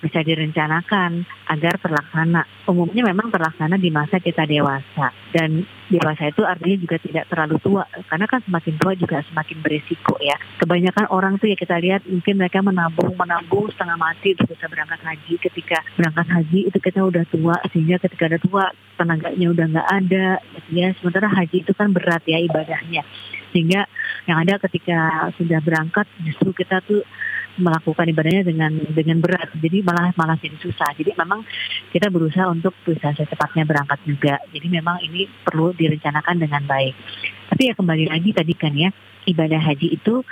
bisa 0.02 0.22
direncanakan 0.22 1.26
agar 1.50 1.78
terlaksana. 1.82 2.46
Umumnya 2.70 3.06
memang 3.06 3.30
terlaksana 3.30 3.78
di 3.78 3.90
masa 3.94 4.18
kita 4.18 4.46
dewasa 4.50 5.14
dan 5.34 5.66
dewasa 5.88 6.30
itu 6.30 6.44
artinya 6.44 6.78
juga 6.78 6.98
tidak 7.00 7.26
terlalu 7.32 7.56
tua 7.64 7.84
karena 8.12 8.26
kan 8.28 8.44
semakin 8.44 8.76
tua 8.78 8.94
juga 8.98 9.22
semakin 9.30 9.58
berisiko 9.62 10.18
ya. 10.22 10.38
Kebanyakan 10.62 11.06
orang 11.14 11.34
tuh 11.38 11.50
ya 11.50 11.58
kita 11.58 11.78
lihat 11.78 12.06
mungkin 12.10 12.36
mereka 12.42 12.60
menabung 12.66 13.14
menabung 13.14 13.70
setengah 13.74 13.98
mati 13.98 14.34
untuk 14.34 14.54
bisa 14.58 14.66
berangkat 14.68 15.02
haji. 15.06 15.34
Ketika 15.38 15.78
berangkat 15.96 16.28
haji 16.30 16.60
itu 16.70 16.78
kita 16.82 17.00
udah 17.06 17.24
tua 17.30 17.56
sehingga 17.70 17.98
ketika 18.02 18.30
ada 18.30 18.40
tua 18.42 18.74
tenaganya 18.98 19.48
udah 19.54 19.66
nggak 19.72 19.90
ada 19.90 20.28
ya. 20.74 20.94
Sementara 21.00 21.30
haji 21.30 21.64
itu 21.64 21.74
kan 21.78 21.94
berat 21.94 22.26
ya 22.26 22.38
ibadahnya 22.42 23.06
sehingga 23.52 23.88
yang 24.28 24.44
ada 24.44 24.60
ketika 24.68 25.32
sudah 25.40 25.60
berangkat 25.64 26.06
justru 26.22 26.52
kita 26.52 26.84
tuh 26.84 27.02
melakukan 27.58 28.06
ibadahnya 28.10 28.44
dengan 28.48 28.72
dengan 28.94 29.18
berat. 29.22 29.54
Jadi 29.58 29.82
malah 29.84 30.14
malah 30.16 30.38
jadi 30.38 30.58
susah. 30.62 30.94
Jadi 30.96 31.14
memang 31.18 31.44
kita 31.92 32.08
berusaha 32.14 32.48
untuk 32.50 32.74
bisa 32.86 33.14
secepatnya 33.14 33.66
berangkat 33.66 34.00
juga. 34.06 34.40
Jadi 34.54 34.68
memang 34.70 35.02
ini 35.04 35.26
perlu 35.26 35.74
direncanakan 35.74 36.38
dengan 36.42 36.64
baik. 36.66 36.96
Tapi 37.54 37.62
ya 37.70 37.74
kembali 37.74 38.06
lagi 38.10 38.30
tadi 38.32 38.54
kan 38.54 38.74
ya 38.78 38.90
ibadah 39.28 39.60
haji 39.60 39.98
itu 39.98 40.24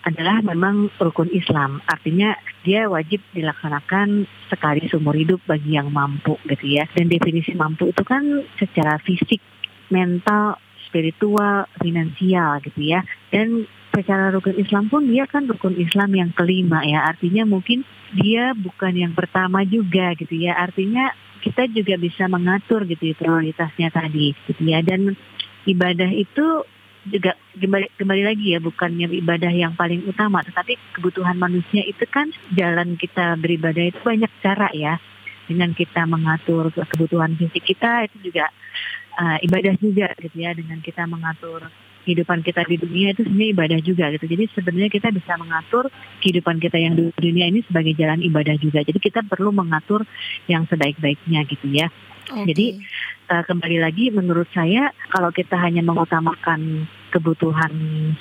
adalah 0.00 0.40
memang 0.40 0.88
rukun 0.96 1.28
Islam. 1.32 1.84
Artinya 1.84 2.32
dia 2.64 2.88
wajib 2.88 3.20
dilaksanakan 3.36 4.24
sekali 4.48 4.88
seumur 4.88 5.12
hidup 5.12 5.44
bagi 5.44 5.76
yang 5.76 5.92
mampu 5.92 6.40
gitu 6.48 6.80
ya. 6.80 6.88
Dan 6.96 7.12
definisi 7.12 7.52
mampu 7.52 7.92
itu 7.92 8.02
kan 8.04 8.24
secara 8.56 8.96
fisik 9.04 9.44
mental 9.92 10.56
spiritual 10.88 11.68
finansial 11.78 12.64
gitu 12.64 12.80
ya. 12.80 13.04
Dan 13.28 13.68
secara 13.90 14.30
rukun 14.30 14.56
Islam 14.56 14.86
pun 14.86 15.02
dia 15.06 15.26
kan 15.26 15.46
rukun 15.50 15.74
Islam 15.76 16.14
yang 16.14 16.30
kelima 16.30 16.82
ya. 16.86 17.06
Artinya 17.10 17.42
mungkin 17.46 17.82
dia 18.14 18.54
bukan 18.54 18.94
yang 18.94 19.12
pertama 19.14 19.66
juga 19.66 20.14
gitu 20.14 20.34
ya. 20.34 20.54
Artinya 20.56 21.10
kita 21.42 21.66
juga 21.72 21.96
bisa 21.96 22.28
mengatur 22.30 22.86
gitu 22.86 23.10
ya 23.10 23.14
prioritasnya 23.18 23.88
tadi 23.90 24.32
gitu 24.46 24.62
ya. 24.62 24.80
Dan 24.84 25.14
ibadah 25.66 26.10
itu 26.14 26.64
juga 27.08 27.32
kembali, 27.56 27.96
kembali 27.96 28.22
lagi 28.28 28.46
ya 28.52 28.60
bukannya 28.60 29.10
ibadah 29.10 29.52
yang 29.52 29.74
paling 29.74 30.06
utama. 30.06 30.44
Tetapi 30.46 30.96
kebutuhan 30.96 31.36
manusia 31.36 31.82
itu 31.82 32.04
kan 32.06 32.30
jalan 32.54 32.94
kita 32.94 33.34
beribadah 33.40 33.90
itu 33.90 34.00
banyak 34.00 34.30
cara 34.40 34.70
ya. 34.72 34.96
Dengan 35.50 35.74
kita 35.74 36.06
mengatur 36.06 36.70
kebutuhan 36.70 37.34
fisik 37.34 37.74
kita 37.74 38.06
itu 38.06 38.30
juga 38.30 38.54
uh, 39.18 39.34
ibadah 39.42 39.74
juga 39.82 40.14
gitu 40.22 40.36
ya. 40.38 40.54
Dengan 40.54 40.78
kita 40.78 41.10
mengatur 41.10 41.66
kehidupan 42.04 42.40
kita 42.40 42.64
di 42.64 42.76
dunia 42.80 43.12
itu 43.12 43.24
sebenarnya 43.26 43.50
ibadah 43.52 43.78
juga 43.84 44.04
gitu. 44.14 44.24
Jadi 44.26 44.44
sebenarnya 44.56 44.90
kita 44.90 45.08
bisa 45.12 45.32
mengatur 45.36 45.84
kehidupan 46.24 46.56
kita 46.58 46.76
yang 46.80 46.94
di 46.96 47.12
dunia 47.16 47.46
ini 47.48 47.60
sebagai 47.66 47.92
jalan 47.96 48.20
ibadah 48.24 48.56
juga. 48.56 48.80
Jadi 48.84 48.98
kita 48.98 49.20
perlu 49.24 49.52
mengatur 49.52 50.04
yang 50.48 50.64
sebaik-baiknya 50.68 51.40
gitu 51.48 51.66
ya. 51.68 51.88
Okay. 52.30 52.46
Jadi 52.52 52.66
uh, 53.32 53.42
kembali 53.42 53.78
lagi 53.82 54.12
menurut 54.14 54.46
saya 54.54 54.94
kalau 55.10 55.34
kita 55.34 55.58
hanya 55.58 55.82
mengutamakan 55.82 56.86
kebutuhan 57.10 57.72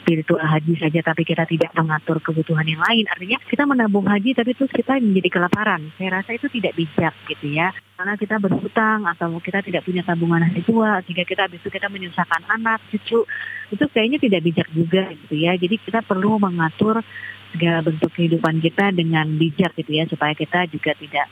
spiritual 0.01 0.41
haji 0.41 0.73
saja 0.81 0.99
tapi 1.05 1.21
kita 1.21 1.45
tidak 1.45 1.71
mengatur 1.77 2.17
kebutuhan 2.19 2.65
yang 2.65 2.81
lain. 2.81 3.05
Artinya 3.05 3.37
kita 3.45 3.63
menabung 3.69 4.09
haji 4.09 4.33
tapi 4.33 4.57
terus 4.57 4.73
kita 4.73 4.97
menjadi 4.97 5.29
kelaparan. 5.39 5.93
Saya 5.95 6.19
rasa 6.19 6.33
itu 6.33 6.49
tidak 6.49 6.73
bijak 6.73 7.13
gitu 7.29 7.53
ya. 7.53 7.69
Karena 7.95 8.17
kita 8.17 8.41
berhutang 8.41 9.05
atau 9.05 9.37
kita 9.37 9.61
tidak 9.61 9.85
punya 9.85 10.01
tabungan 10.01 10.41
hari 10.41 10.65
tua 10.65 10.99
sehingga 11.05 11.23
kita 11.23 11.45
habis 11.45 11.61
itu 11.61 11.69
kita 11.69 11.87
menyusahkan 11.87 12.41
anak 12.49 12.81
cucu. 12.89 13.23
Itu 13.69 13.85
kayaknya 13.93 14.17
tidak 14.17 14.41
bijak 14.41 14.67
juga 14.73 15.03
gitu 15.13 15.35
ya. 15.37 15.53
Jadi 15.55 15.75
kita 15.77 16.01
perlu 16.01 16.41
mengatur 16.41 17.05
segala 17.53 17.85
bentuk 17.85 18.09
kehidupan 18.17 18.59
kita 18.59 18.91
dengan 18.91 19.29
bijak 19.37 19.77
gitu 19.77 19.91
ya. 19.93 20.09
Supaya 20.09 20.33
kita 20.33 20.65
juga 20.67 20.97
tidak 20.97 21.29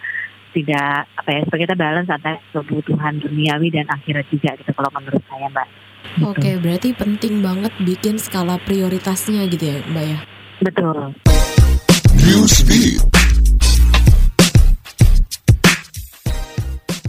tidak 0.55 1.05
apa 1.13 1.29
ya 1.29 1.39
supaya 1.45 1.59
kita 1.69 1.75
balance 1.77 2.09
antara 2.09 2.41
kebutuhan 2.49 3.19
duniawi 3.21 3.69
dan 3.69 3.85
akhirat 3.91 4.25
juga 4.31 4.57
gitu 4.57 4.71
kalau 4.73 4.89
menurut 4.89 5.21
saya 5.27 5.51
mbak. 5.53 5.86
Gitu. 6.15 6.25
Oke 6.25 6.51
berarti 6.61 6.89
penting 6.95 7.43
banget 7.43 7.73
bikin 7.83 8.15
skala 8.15 8.55
prioritasnya 8.63 9.43
gitu 9.51 9.65
ya 9.67 9.77
mbak 9.91 10.05
ya. 10.07 10.19
Betul. 10.63 11.13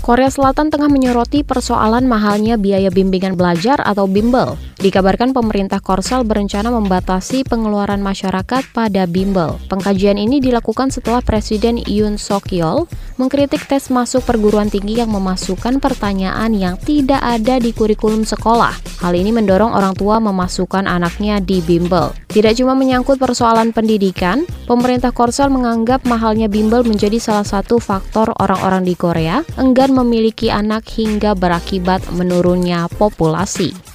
Korea 0.08 0.32
Selatan 0.32 0.72
tengah 0.72 0.88
menyoroti 0.88 1.44
persoalan 1.44 2.08
mahalnya 2.08 2.56
biaya 2.56 2.88
bimbingan 2.88 3.36
belajar 3.36 3.76
atau 3.84 4.08
bimbel. 4.08 4.56
Dikabarkan 4.80 5.36
pemerintah 5.36 5.84
Korsel 5.84 6.24
berencana 6.24 6.72
membatasi 6.72 7.44
pengeluaran 7.44 8.00
masyarakat 8.00 8.72
pada 8.72 9.04
bimbel. 9.04 9.60
Pengkajian 9.68 10.16
ini 10.16 10.40
dilakukan 10.40 10.88
setelah 10.88 11.20
Presiden 11.20 11.84
Yoon 11.84 12.16
Suk 12.16 12.48
Yeol 12.56 12.88
mengkritik 13.20 13.68
tes 13.68 13.92
masuk 13.92 14.24
perguruan 14.24 14.72
tinggi 14.72 14.96
yang 14.96 15.12
memasukkan 15.12 15.76
pertanyaan 15.76 16.56
yang 16.56 16.80
tidak 16.80 17.20
ada 17.20 17.60
di 17.60 17.76
kurikulum 17.76 18.24
sekolah. 18.24 18.72
Hal 19.04 19.12
ini 19.12 19.28
mendorong 19.28 19.76
orang 19.76 19.92
tua 19.92 20.22
memasukkan 20.24 20.88
anaknya 20.88 21.36
di 21.42 21.60
bimbel. 21.60 22.16
Tidak 22.32 22.56
cuma 22.56 22.72
menyangkut 22.78 23.20
persoalan 23.20 23.74
pendidikan, 23.74 24.46
pemerintah 24.70 25.12
Korsel 25.12 25.52
menganggap 25.52 26.06
mahalnya 26.06 26.46
bimbel 26.46 26.86
menjadi 26.86 27.18
salah 27.18 27.44
satu 27.44 27.82
faktor 27.82 28.32
orang-orang 28.38 28.86
di 28.86 28.94
Korea 28.94 29.42
enggan 29.58 29.98
memiliki 30.02 30.49
anak 30.49 30.87
hingga 30.95 31.35
berakibat 31.35 32.07
menurunnya 32.14 32.87
populasi. 32.99 33.88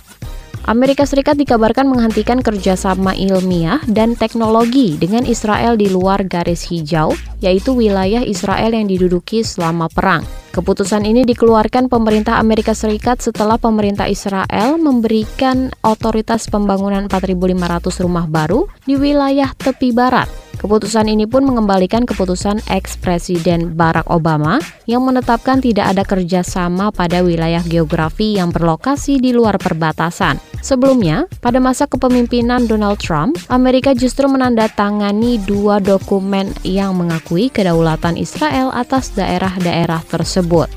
Amerika 0.64 1.04
Serikat 1.04 1.36
dikabarkan 1.36 1.92
menghentikan 1.92 2.40
kerjasama 2.40 3.12
ilmiah 3.20 3.84
dan 3.84 4.16
teknologi 4.16 4.96
dengan 4.96 5.28
Israel 5.28 5.76
di 5.76 5.92
luar 5.92 6.24
garis 6.24 6.64
hijau, 6.72 7.12
yaitu 7.44 7.76
wilayah 7.76 8.24
Israel 8.24 8.72
yang 8.72 8.88
diduduki 8.88 9.44
selama 9.44 9.92
perang. 9.92 10.24
Keputusan 10.56 11.04
ini 11.04 11.28
dikeluarkan 11.28 11.92
pemerintah 11.92 12.40
Amerika 12.40 12.72
Serikat 12.72 13.20
setelah 13.20 13.60
pemerintah 13.60 14.08
Israel 14.08 14.80
memberikan 14.80 15.68
otoritas 15.84 16.48
pembangunan 16.48 17.12
4.500 17.12 18.06
rumah 18.06 18.24
baru 18.32 18.64
di 18.88 18.96
wilayah 18.96 19.52
tepi 19.60 19.92
barat 19.92 20.43
Keputusan 20.58 21.12
ini 21.12 21.26
pun 21.28 21.44
mengembalikan 21.44 22.08
keputusan 22.08 22.64
ex-presiden 22.72 23.74
Barack 23.76 24.08
Obama 24.08 24.62
yang 24.88 25.04
menetapkan 25.04 25.60
tidak 25.60 25.92
ada 25.92 26.04
kerjasama 26.08 26.94
pada 26.94 27.26
wilayah 27.26 27.62
geografi 27.66 28.38
yang 28.40 28.54
berlokasi 28.54 29.20
di 29.20 29.36
luar 29.36 29.60
perbatasan. 29.60 30.40
Sebelumnya, 30.64 31.28
pada 31.44 31.60
masa 31.60 31.84
kepemimpinan 31.84 32.72
Donald 32.72 32.96
Trump, 33.04 33.36
Amerika 33.52 33.92
justru 33.92 34.32
menandatangani 34.32 35.44
dua 35.44 35.84
dokumen 35.84 36.56
yang 36.64 36.96
mengakui 36.96 37.52
kedaulatan 37.52 38.16
Israel 38.16 38.72
atas 38.72 39.12
daerah-daerah 39.12 40.00
tersebut. 40.08 40.72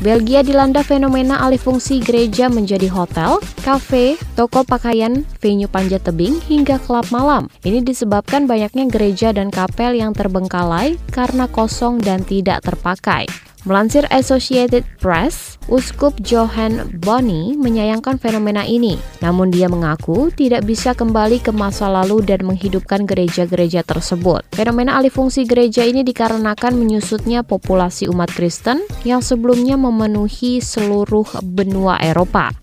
Belgia 0.00 0.40
dilanda 0.40 0.80
fenomena 0.80 1.44
alih 1.44 1.60
fungsi 1.60 2.00
gereja 2.00 2.48
menjadi 2.48 2.88
hotel, 2.88 3.36
kafe, 3.60 4.16
toko 4.32 4.64
pakaian, 4.64 5.28
venue 5.44 5.68
panjat 5.68 6.00
tebing, 6.08 6.40
hingga 6.48 6.80
klub 6.80 7.04
malam. 7.12 7.52
Ini 7.60 7.84
disebabkan 7.84 8.48
banyaknya 8.48 8.88
gereja 8.88 9.36
dan 9.36 9.52
kapel 9.52 10.00
yang 10.00 10.16
terbengkalai 10.16 10.96
karena 11.12 11.44
kosong 11.52 12.00
dan 12.00 12.24
tidak 12.24 12.64
terpakai. 12.64 13.28
Melansir 13.68 14.08
Associated 14.08 14.88
Press, 14.96 15.60
Uskup 15.68 16.16
Johan 16.24 16.96
Boni 16.96 17.60
menyayangkan 17.60 18.16
fenomena 18.16 18.64
ini, 18.64 18.96
namun 19.20 19.52
dia 19.52 19.68
mengaku 19.68 20.32
tidak 20.32 20.64
bisa 20.64 20.96
kembali 20.96 21.44
ke 21.44 21.52
masa 21.52 21.92
lalu 21.92 22.24
dan 22.24 22.40
menghidupkan 22.48 23.04
gereja-gereja 23.04 23.84
tersebut. 23.84 24.48
Fenomena 24.56 24.96
alih 24.96 25.12
fungsi 25.12 25.44
gereja 25.44 25.84
ini 25.84 26.00
dikarenakan 26.00 26.72
menyusutnya 26.72 27.44
populasi 27.44 28.08
umat 28.08 28.32
Kristen 28.32 28.80
yang 29.04 29.20
sebelumnya 29.20 29.76
memenuhi 29.76 30.64
seluruh 30.64 31.28
benua 31.44 32.00
Eropa. 32.00 32.56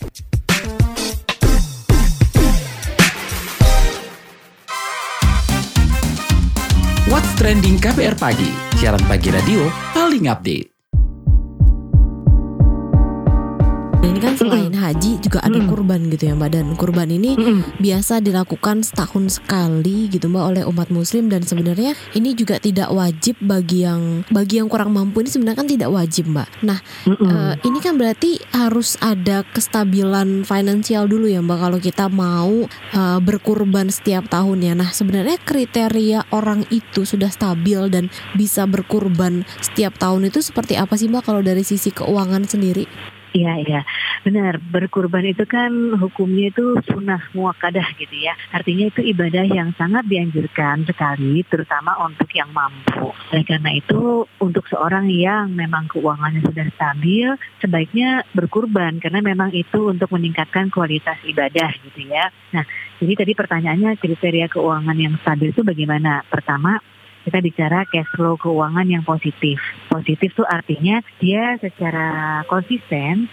What's 7.07 7.31
Trending 7.37 7.77
KPR 7.77 8.17
Pagi, 8.17 8.49
siaran 8.81 9.01
pagi 9.05 9.29
radio 9.29 9.63
paling 9.95 10.27
update. 10.27 10.76
Ini 14.07 14.23
kan 14.23 14.39
selain 14.39 14.71
haji 14.71 15.19
juga 15.19 15.43
ada 15.43 15.59
kurban 15.67 16.07
gitu 16.07 16.31
ya 16.31 16.33
mbak. 16.33 16.55
Dan 16.55 16.79
kurban 16.79 17.11
ini 17.11 17.35
biasa 17.77 18.23
dilakukan 18.23 18.87
setahun 18.87 19.43
sekali 19.43 20.07
gitu 20.07 20.31
mbak 20.31 20.43
oleh 20.55 20.63
umat 20.63 20.87
muslim. 20.87 21.27
Dan 21.27 21.43
sebenarnya 21.43 21.91
ini 22.15 22.31
juga 22.31 22.55
tidak 22.57 22.87
wajib 22.95 23.35
bagi 23.43 23.83
yang 23.83 24.23
bagi 24.31 24.63
yang 24.63 24.71
kurang 24.71 24.95
mampu 24.95 25.19
ini 25.19 25.29
sebenarnya 25.29 25.59
kan 25.59 25.69
tidak 25.69 25.89
wajib 25.91 26.31
mbak. 26.31 26.47
Nah 26.63 26.79
uh, 27.07 27.53
ini 27.67 27.79
kan 27.83 27.99
berarti 27.99 28.39
harus 28.55 28.95
ada 29.03 29.43
kestabilan 29.51 30.47
finansial 30.47 31.11
dulu 31.11 31.27
ya 31.27 31.43
mbak 31.43 31.59
kalau 31.59 31.79
kita 31.83 32.07
mau 32.07 32.63
uh, 32.95 33.19
berkurban 33.19 33.91
setiap 33.91 34.31
tahun 34.31 34.63
ya. 34.63 34.73
Nah 34.73 34.95
sebenarnya 34.95 35.35
kriteria 35.43 36.31
orang 36.31 36.63
itu 36.71 37.03
sudah 37.03 37.27
stabil 37.27 37.91
dan 37.91 38.07
bisa 38.39 38.63
berkurban 38.63 39.43
setiap 39.59 39.99
tahun 39.99 40.31
itu 40.31 40.39
seperti 40.39 40.79
apa 40.79 40.95
sih 40.95 41.11
mbak 41.11 41.27
kalau 41.27 41.43
dari 41.43 41.67
sisi 41.67 41.91
keuangan 41.91 42.47
sendiri 42.47 43.16
Iya, 43.37 43.53
iya. 43.61 43.81
Benar, 44.25 44.57
berkurban 44.57 45.21
itu 45.29 45.45
kan 45.45 45.69
hukumnya 46.01 46.49
itu 46.49 46.81
sunnah 46.89 47.21
muakadah 47.37 47.85
gitu 48.01 48.17
ya. 48.17 48.33
Artinya 48.49 48.89
itu 48.89 49.05
ibadah 49.13 49.45
yang 49.45 49.69
sangat 49.77 50.09
dianjurkan 50.09 50.89
sekali, 50.89 51.45
terutama 51.45 51.93
untuk 52.01 52.25
yang 52.33 52.49
mampu. 52.49 53.13
Oleh 53.29 53.45
karena 53.45 53.71
itu, 53.77 54.25
untuk 54.41 54.65
seorang 54.65 55.05
yang 55.13 55.53
memang 55.53 55.85
keuangannya 55.85 56.41
sudah 56.49 56.65
stabil, 56.73 57.29
sebaiknya 57.61 58.25
berkurban 58.33 58.97
karena 58.97 59.21
memang 59.21 59.53
itu 59.53 59.85
untuk 59.85 60.09
meningkatkan 60.09 60.73
kualitas 60.73 61.21
ibadah 61.21 61.69
gitu 61.85 62.09
ya. 62.09 62.33
Nah, 62.57 62.65
jadi 62.97 63.13
tadi 63.21 63.33
pertanyaannya 63.37 64.01
kriteria 64.01 64.49
keuangan 64.49 64.97
yang 64.97 65.15
stabil 65.21 65.53
itu 65.53 65.61
bagaimana? 65.61 66.25
Pertama, 66.25 66.81
kita 67.27 67.43
bicara 67.43 67.83
cash 67.91 68.07
flow 68.15 68.39
keuangan 68.39 68.87
yang 68.87 69.03
positif. 69.03 69.59
Positif 69.91 70.31
tuh 70.31 70.47
artinya 70.47 71.03
dia 71.19 71.59
secara 71.59 72.39
konsisten 72.47 73.27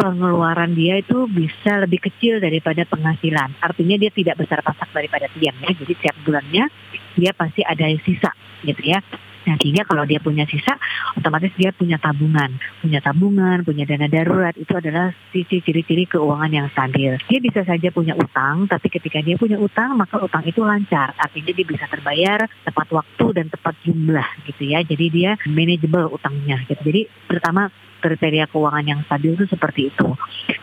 pengeluaran 0.00 0.72
dia 0.72 0.98
itu 0.98 1.28
bisa 1.28 1.84
lebih 1.84 2.00
kecil 2.00 2.40
daripada 2.40 2.88
penghasilan. 2.88 3.60
Artinya 3.60 4.00
dia 4.00 4.08
tidak 4.08 4.40
besar 4.40 4.64
pasak 4.64 4.88
daripada 4.96 5.28
tiang 5.36 5.60
ya. 5.60 5.76
Jadi 5.76 5.92
tiap 6.00 6.16
bulannya 6.24 6.72
dia 7.20 7.36
pasti 7.36 7.60
ada 7.60 7.84
sisa 8.00 8.32
gitu 8.64 8.80
ya. 8.80 9.04
Nah, 9.44 9.56
sehingga 9.60 9.84
kalau 9.84 10.08
dia 10.08 10.20
punya 10.20 10.48
sisa, 10.48 10.76
otomatis 11.16 11.52
dia 11.56 11.70
punya 11.70 12.00
tabungan. 12.00 12.56
Punya 12.80 13.00
tabungan, 13.04 13.60
punya 13.64 13.84
dana 13.84 14.08
darurat, 14.08 14.56
itu 14.56 14.72
adalah 14.72 15.12
sisi 15.30 15.60
ciri-ciri 15.60 16.08
keuangan 16.08 16.50
yang 16.52 16.66
stabil. 16.72 17.20
Dia 17.28 17.40
bisa 17.40 17.60
saja 17.62 17.88
punya 17.92 18.16
utang, 18.16 18.64
tapi 18.64 18.88
ketika 18.88 19.20
dia 19.20 19.36
punya 19.36 19.60
utang, 19.60 19.96
maka 20.00 20.16
utang 20.20 20.44
itu 20.48 20.64
lancar. 20.64 21.12
Artinya 21.20 21.52
dia 21.52 21.66
bisa 21.66 21.84
terbayar 21.88 22.48
tepat 22.64 22.88
waktu 22.92 23.26
dan 23.36 23.46
tepat 23.52 23.74
jumlah 23.84 24.28
gitu 24.48 24.62
ya. 24.64 24.80
Jadi 24.80 25.06
dia 25.12 25.30
manageable 25.44 26.08
utangnya 26.08 26.64
gitu. 26.64 26.80
Jadi 26.80 27.02
pertama 27.28 27.68
kriteria 28.04 28.44
keuangan 28.52 28.84
yang 28.84 29.00
stabil 29.08 29.32
itu 29.32 29.48
seperti 29.48 29.88
itu. 29.88 30.08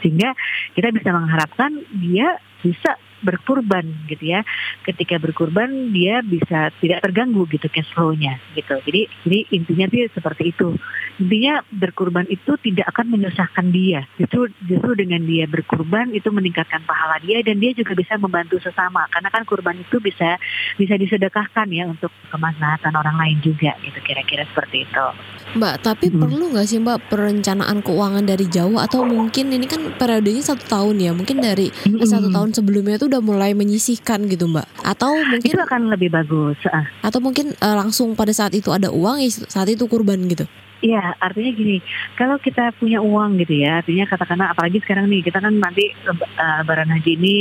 Sehingga 0.02 0.34
kita 0.78 0.94
bisa 0.94 1.10
mengharapkan 1.10 1.74
dia 1.98 2.38
bisa 2.62 2.98
berkurban 3.22 3.86
gitu 4.10 4.34
ya. 4.38 4.46
Ketika 4.86 5.18
berkurban 5.18 5.94
dia 5.94 6.22
bisa 6.22 6.70
tidak 6.82 7.02
terganggu 7.06 7.46
gitu 7.50 7.70
cash 7.70 7.90
flow-nya 7.94 8.42
gitu. 8.54 8.78
Jadi 8.86 9.02
jadi 9.26 9.40
intinya 9.54 9.86
sih 9.90 10.10
seperti 10.12 10.54
itu. 10.54 10.76
Intinya 11.22 11.62
berkurban 11.70 12.26
itu 12.30 12.58
tidak 12.62 12.90
akan 12.94 13.14
menyusahkan 13.18 13.70
dia. 13.70 14.06
Justru 14.18 14.50
justru 14.66 14.98
dengan 14.98 15.22
dia 15.26 15.46
berkurban 15.46 16.14
itu 16.14 16.30
meningkatkan 16.34 16.82
pahala 16.86 17.22
dia 17.22 17.46
dan 17.46 17.62
dia 17.62 17.72
juga 17.78 17.94
bisa 17.94 18.18
membantu 18.18 18.58
sesama 18.58 19.06
karena 19.14 19.30
kan 19.30 19.44
kurban 19.46 19.78
itu 19.78 20.02
bisa 20.02 20.38
bisa 20.80 20.98
disedekahkan 20.98 21.68
ya 21.70 21.86
untuk 21.86 22.10
kemaslahatan 22.32 22.94
orang 22.96 23.16
lain 23.20 23.38
juga 23.44 23.76
gitu 23.84 24.00
kira-kira 24.02 24.48
seperti 24.50 24.88
itu. 24.88 25.06
Mbak, 25.52 25.76
tapi 25.84 26.08
Hmm. 26.08 26.24
perlu 26.24 26.44
nggak 26.56 26.68
sih 26.68 26.80
Mbak 26.80 27.12
perencanaan 27.12 27.84
keuangan 27.84 28.24
dari 28.24 28.48
jauh 28.48 28.80
atau 28.80 29.04
mungkin 29.04 29.52
ini 29.52 29.68
kan 29.68 29.92
periodenya 30.00 30.40
satu 30.40 30.64
tahun 30.64 30.96
ya, 31.04 31.12
mungkin 31.12 31.44
dari 31.44 31.68
Mm-mm. 31.68 32.08
satu 32.08 32.32
tahun 32.32 32.56
sebelumnya 32.56 32.96
itu 32.96 33.11
udah 33.12 33.22
mulai 33.22 33.52
menyisihkan 33.52 34.24
gitu 34.32 34.48
Mbak, 34.48 34.68
atau 34.88 35.12
mungkin 35.12 35.52
itu 35.52 35.60
akan 35.60 35.82
lebih 35.92 36.10
bagus. 36.10 36.56
Ah. 36.72 36.88
atau 37.04 37.20
mungkin 37.20 37.52
eh, 37.52 37.76
langsung 37.76 38.16
pada 38.16 38.32
saat 38.32 38.56
itu 38.56 38.72
ada 38.72 38.88
uang 38.88 39.20
ya 39.20 39.30
saat 39.52 39.68
itu 39.68 39.84
kurban 39.92 40.24
gitu. 40.32 40.48
Iya, 40.82 41.14
artinya 41.22 41.54
gini, 41.54 41.78
kalau 42.18 42.42
kita 42.42 42.74
punya 42.74 42.98
uang 43.06 43.38
gitu 43.46 43.54
ya, 43.62 43.86
artinya 43.86 44.10
katakanlah 44.10 44.50
apalagi 44.50 44.82
sekarang 44.82 45.14
nih, 45.14 45.22
kita 45.22 45.38
kan 45.38 45.54
nanti 45.54 45.94
uh, 46.10 46.66
lebaran 46.66 46.90
haji 46.90 47.22
ini 47.22 47.38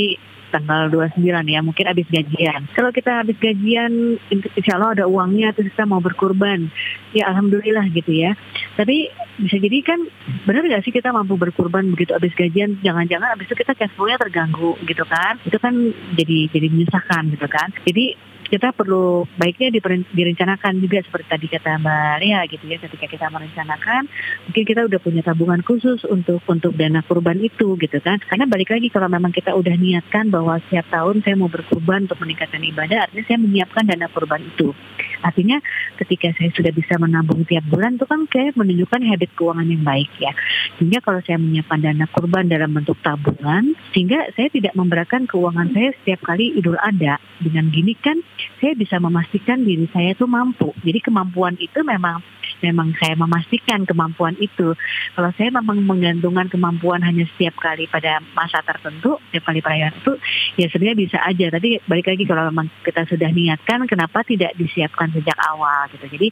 tanggal 0.50 0.90
29 0.90 1.23
ya, 1.47 1.61
mungkin 1.62 1.87
habis 1.87 2.07
gajian. 2.11 2.66
Kalau 2.75 2.90
kita 2.90 3.23
habis 3.23 3.38
gajian, 3.38 4.19
insya 4.30 4.76
Allah 4.76 5.00
ada 5.00 5.07
uangnya, 5.07 5.54
terus 5.54 5.73
kita 5.73 5.87
mau 5.87 6.02
berkurban, 6.02 6.69
ya 7.14 7.30
alhamdulillah 7.30 7.87
gitu 7.95 8.11
ya. 8.11 8.35
Tapi 8.75 9.09
bisa 9.38 9.57
jadi 9.57 9.78
kan, 9.87 10.00
benar 10.45 10.66
nggak 10.66 10.85
sih 10.85 10.92
kita 10.92 11.14
mampu 11.14 11.38
berkurban 11.38 11.88
begitu 11.95 12.12
habis 12.12 12.35
gajian, 12.35 12.83
jangan-jangan 12.83 13.33
habis 13.33 13.49
itu 13.49 13.57
kita 13.57 13.73
cash 13.78 13.95
flow-nya 13.95 14.19
terganggu 14.19 14.76
gitu 14.85 15.07
kan, 15.07 15.38
itu 15.47 15.57
kan 15.57 15.75
jadi 16.19 16.38
jadi 16.50 16.66
menyusahkan 16.69 17.23
gitu 17.33 17.47
kan. 17.47 17.71
Jadi 17.87 18.29
kita 18.50 18.75
perlu 18.75 19.30
baiknya 19.38 19.71
direncanakan 20.11 20.83
juga 20.83 21.07
seperti 21.07 21.26
tadi 21.30 21.47
kata 21.47 21.78
Mbak 21.78 22.14
Lia 22.19 22.40
gitu 22.50 22.64
ya 22.66 22.76
ketika 22.83 23.07
kita 23.07 23.26
merencanakan 23.30 24.11
mungkin 24.50 24.64
kita 24.66 24.80
udah 24.90 24.99
punya 24.99 25.23
tabungan 25.23 25.62
khusus 25.62 26.02
untuk 26.11 26.42
untuk 26.50 26.75
dana 26.75 27.07
kurban 27.07 27.38
itu 27.38 27.78
gitu 27.78 27.99
kan. 28.02 28.19
Karena 28.19 28.50
balik 28.50 28.75
lagi 28.75 28.90
kalau 28.90 29.07
memang 29.07 29.30
kita 29.30 29.54
udah 29.54 29.78
niatkan 29.78 30.35
bahwa 30.35 30.59
setiap 30.66 30.90
tahun 30.90 31.23
saya 31.23 31.38
mau 31.38 31.47
berkurban 31.47 32.11
untuk 32.11 32.19
meningkatkan 32.19 32.61
ibadah 32.66 33.07
artinya 33.07 33.25
saya 33.30 33.38
menyiapkan 33.38 33.87
dana 33.87 34.11
kurban 34.11 34.42
itu 34.42 34.75
artinya 35.21 35.59
ketika 36.00 36.33
saya 36.37 36.50
sudah 36.53 36.73
bisa 36.73 36.97
menabung 36.97 37.45
tiap 37.45 37.65
bulan 37.69 37.97
itu 37.97 38.07
kan 38.09 38.25
kayak 38.27 38.57
menunjukkan 38.57 39.00
habit 39.05 39.31
keuangan 39.37 39.69
yang 39.69 39.85
baik 39.85 40.11
ya 40.21 40.33
sehingga 40.77 41.00
kalau 41.05 41.21
saya 41.25 41.39
menyiapkan 41.39 41.81
dana 41.81 42.07
kurban 42.11 42.49
dalam 42.49 42.71
bentuk 42.73 42.97
tabungan 43.05 43.77
sehingga 43.93 44.33
saya 44.35 44.49
tidak 44.53 44.73
memberatkan 44.77 45.29
keuangan 45.29 45.73
saya 45.73 45.93
setiap 46.03 46.21
kali 46.25 46.57
idul 46.57 46.79
adha 46.81 47.21
dengan 47.41 47.73
gini 47.73 47.97
kan 47.97 48.21
saya 48.61 48.77
bisa 48.77 49.00
memastikan 49.00 49.65
diri 49.65 49.89
saya 49.89 50.12
itu 50.12 50.29
mampu. 50.29 50.77
Jadi 50.85 51.00
kemampuan 51.00 51.57
itu 51.57 51.81
memang 51.81 52.21
memang 52.61 52.93
saya 53.00 53.17
memastikan 53.17 53.89
kemampuan 53.89 54.37
itu. 54.37 54.77
Kalau 55.17 55.31
saya 55.35 55.49
memang 55.49 55.81
menggantungkan 55.81 56.53
kemampuan 56.53 57.00
hanya 57.00 57.25
setiap 57.35 57.57
kali 57.57 57.89
pada 57.89 58.21
masa 58.37 58.61
tertentu, 58.61 59.17
setiap 59.29 59.49
kali 59.49 59.65
perayaan 59.65 59.97
itu, 59.97 60.12
ya 60.61 60.67
sebenarnya 60.69 60.99
bisa 60.99 61.19
aja. 61.25 61.47
Tapi 61.49 61.81
balik 61.89 62.07
lagi 62.12 62.25
kalau 62.29 62.53
memang 62.53 62.69
kita 62.85 63.09
sudah 63.09 63.31
niatkan, 63.33 63.89
kenapa 63.89 64.23
tidak 64.29 64.53
disiapkan 64.61 65.10
sejak 65.12 65.38
awal 65.47 65.90
gitu. 65.93 66.07
Jadi 66.07 66.29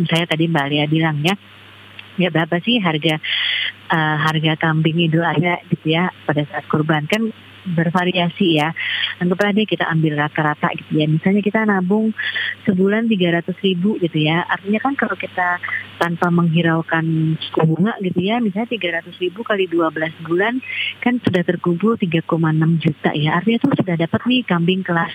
misalnya 0.00 0.26
tadi 0.26 0.44
Mbak 0.50 0.66
Lia 0.70 0.84
bilang 0.90 1.16
ya, 1.22 1.34
ya 2.18 2.28
berapa 2.30 2.58
sih 2.62 2.78
harga 2.78 3.18
uh, 3.90 4.16
harga 4.22 4.52
kambing 4.58 5.02
idul 5.02 5.26
adha 5.26 5.62
gitu 5.70 5.94
ya 5.94 6.10
pada 6.26 6.46
saat 6.46 6.64
kurban 6.70 7.06
kan 7.10 7.30
bervariasi 7.64 8.60
ya. 8.60 8.70
Anggaplah 9.20 9.56
deh 9.56 9.64
kita 9.64 9.88
ambil 9.88 10.20
rata-rata 10.20 10.68
gitu 10.76 11.00
ya. 11.00 11.06
Misalnya 11.08 11.40
kita 11.40 11.64
nabung 11.64 12.12
sebulan 12.68 13.08
300 13.08 13.48
ribu 13.64 13.96
gitu 14.00 14.18
ya. 14.20 14.44
Artinya 14.44 14.80
kan 14.80 14.94
kalau 14.94 15.16
kita 15.16 15.58
tanpa 15.96 16.28
menghiraukan 16.28 17.38
suku 17.40 17.60
bunga 17.64 17.96
gitu 18.04 18.20
ya. 18.20 18.42
Misalnya 18.42 19.00
300 19.04 19.22
ribu 19.22 19.40
kali 19.46 19.70
12 19.70 20.26
bulan 20.26 20.60
kan 21.00 21.18
sudah 21.22 21.42
terkumpul 21.46 21.96
3,6 21.96 22.26
juta 22.82 23.10
ya. 23.14 23.38
Artinya 23.38 23.58
tuh 23.62 23.72
sudah 23.78 23.96
dapat 23.96 24.20
nih 24.28 24.42
kambing 24.44 24.82
kelas 24.84 25.14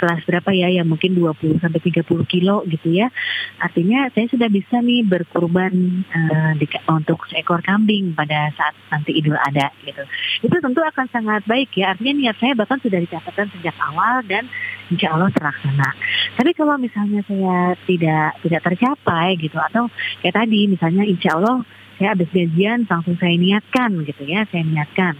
kelas 0.00 0.24
berapa 0.24 0.50
ya 0.56 0.68
yang 0.72 0.88
mungkin 0.88 1.12
20 1.12 1.60
sampai 1.60 1.80
30 1.80 2.04
kilo 2.24 2.64
gitu 2.68 2.88
ya. 2.88 3.12
Artinya 3.60 4.08
saya 4.12 4.28
sudah 4.32 4.48
bisa 4.48 4.80
nih 4.80 5.04
berkurban 5.04 6.04
uh, 6.08 6.52
untuk 6.88 7.28
seekor 7.28 7.60
kambing 7.60 8.16
pada 8.16 8.48
saat 8.56 8.72
nanti 8.88 9.16
Idul 9.16 9.36
Adha 9.36 9.68
gitu. 9.84 10.00
Itu 10.40 10.56
tentu 10.60 10.80
akan 10.80 11.06
sangat 11.12 11.44
baik 11.44 11.76
ya. 11.76 11.79
Artinya 11.86 12.12
niat 12.16 12.36
saya 12.40 12.52
bahkan 12.56 12.78
sudah 12.82 12.98
dicatatkan 13.00 13.48
sejak 13.56 13.76
awal 13.80 14.20
dan 14.26 14.48
insya 14.90 15.14
Allah 15.14 15.30
terlaksana. 15.32 15.88
Tapi 16.36 16.50
kalau 16.52 16.76
misalnya 16.76 17.20
saya 17.24 17.78
tidak 17.86 18.40
tidak 18.42 18.60
tercapai 18.66 19.38
gitu 19.38 19.56
atau 19.56 19.88
kayak 20.20 20.36
tadi 20.36 20.66
misalnya 20.68 21.04
insya 21.06 21.38
Allah 21.38 21.64
saya 21.96 22.16
habis 22.16 22.32
gajian 22.32 22.88
langsung 22.88 23.16
saya 23.20 23.36
niatkan 23.36 23.90
gitu 24.08 24.22
ya, 24.24 24.48
saya 24.48 24.64
niatkan. 24.64 25.14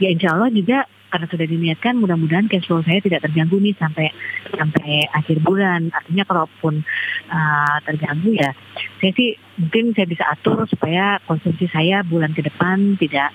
Ya 0.00 0.08
insya 0.10 0.34
Allah 0.34 0.50
juga 0.50 0.88
karena 1.12 1.28
sudah 1.28 1.44
diniatkan 1.44 2.00
mudah-mudahan 2.00 2.48
cash 2.48 2.64
flow 2.64 2.80
saya 2.80 3.04
tidak 3.04 3.20
terganggu 3.20 3.60
nih 3.60 3.76
sampai 3.76 4.08
sampai 4.48 5.04
akhir 5.12 5.44
bulan. 5.44 5.92
Artinya 5.92 6.24
kalaupun 6.24 6.80
uh, 7.28 7.76
terganggu 7.84 8.32
ya 8.32 8.56
saya 8.96 9.12
sih 9.12 9.36
mungkin 9.60 9.92
saya 9.92 10.08
bisa 10.08 10.24
atur 10.32 10.64
supaya 10.64 11.20
konsumsi 11.28 11.68
saya 11.68 12.00
bulan 12.00 12.32
ke 12.32 12.40
depan 12.40 12.96
tidak 12.96 13.28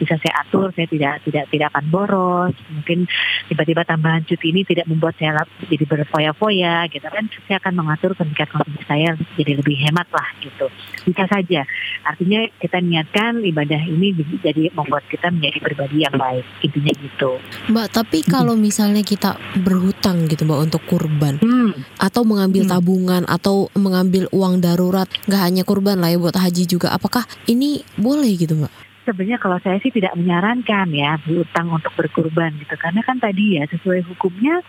bisa 0.00 0.16
saya 0.16 0.40
atur, 0.40 0.72
saya 0.72 0.88
tidak 0.88 1.20
tidak 1.28 1.44
tidak 1.52 1.68
akan 1.76 1.84
boros. 1.92 2.56
Mungkin 2.72 3.04
tiba-tiba 3.52 3.84
tambahan 3.84 4.24
cuti 4.24 4.48
ini 4.48 4.64
tidak 4.64 4.88
membuat 4.88 5.14
saya 5.20 5.44
jadi 5.68 5.84
berfoya-foya, 5.84 6.88
gitu 6.88 7.04
kan? 7.04 7.28
Saya 7.44 7.60
akan 7.60 7.72
mengatur 7.76 8.16
tingkat 8.16 8.48
konsumsi 8.48 8.82
saya 8.88 9.12
jadi 9.36 9.60
lebih 9.60 9.76
hemat 9.84 10.08
lah, 10.08 10.28
gitu. 10.40 10.72
Bisa 11.04 11.28
saja. 11.28 11.68
Artinya 12.08 12.48
kita 12.56 12.80
niatkan 12.80 13.44
ibadah 13.44 13.82
ini 13.84 14.16
jadi 14.40 14.72
membuat 14.72 15.04
kita 15.12 15.28
menjadi 15.28 15.60
pribadi 15.60 16.08
yang 16.08 16.16
baik. 16.16 16.48
Intinya 16.64 16.92
gitu. 16.96 17.36
Mbak, 17.68 17.86
tapi 17.92 18.24
kalau 18.24 18.56
misalnya 18.56 19.04
kita 19.04 19.36
berhutang 19.60 20.24
gitu 20.26 20.48
Mbak 20.48 20.60
untuk 20.70 20.82
kurban 20.88 21.36
Hmm. 21.44 21.76
atau 22.00 22.24
mengambil 22.24 22.64
Hmm. 22.64 22.72
tabungan 22.72 23.22
atau 23.28 23.68
mengambil 23.76 24.24
uang 24.32 24.64
darurat, 24.64 25.06
nggak 25.28 25.42
hanya 25.44 25.62
kurban 25.68 26.00
lah 26.00 26.08
ya 26.08 26.16
buat 26.16 26.36
haji 26.36 26.64
juga. 26.64 26.94
Apakah 26.96 27.28
ini 27.44 27.84
boleh 28.00 28.32
gitu 28.40 28.56
Mbak? 28.56 28.89
Sebenarnya 29.04 29.38
kalau 29.40 29.58
saya 29.62 29.78
sih 29.80 29.92
tidak 29.92 30.16
menyarankan 30.16 30.88
ya 30.92 31.16
berutang 31.22 31.72
untuk 31.72 31.92
berkurban 31.96 32.56
gitu. 32.60 32.74
Karena 32.76 33.00
kan 33.04 33.16
tadi 33.18 33.60
ya 33.60 33.64
sesuai 33.68 34.04
hukumnya 34.12 34.60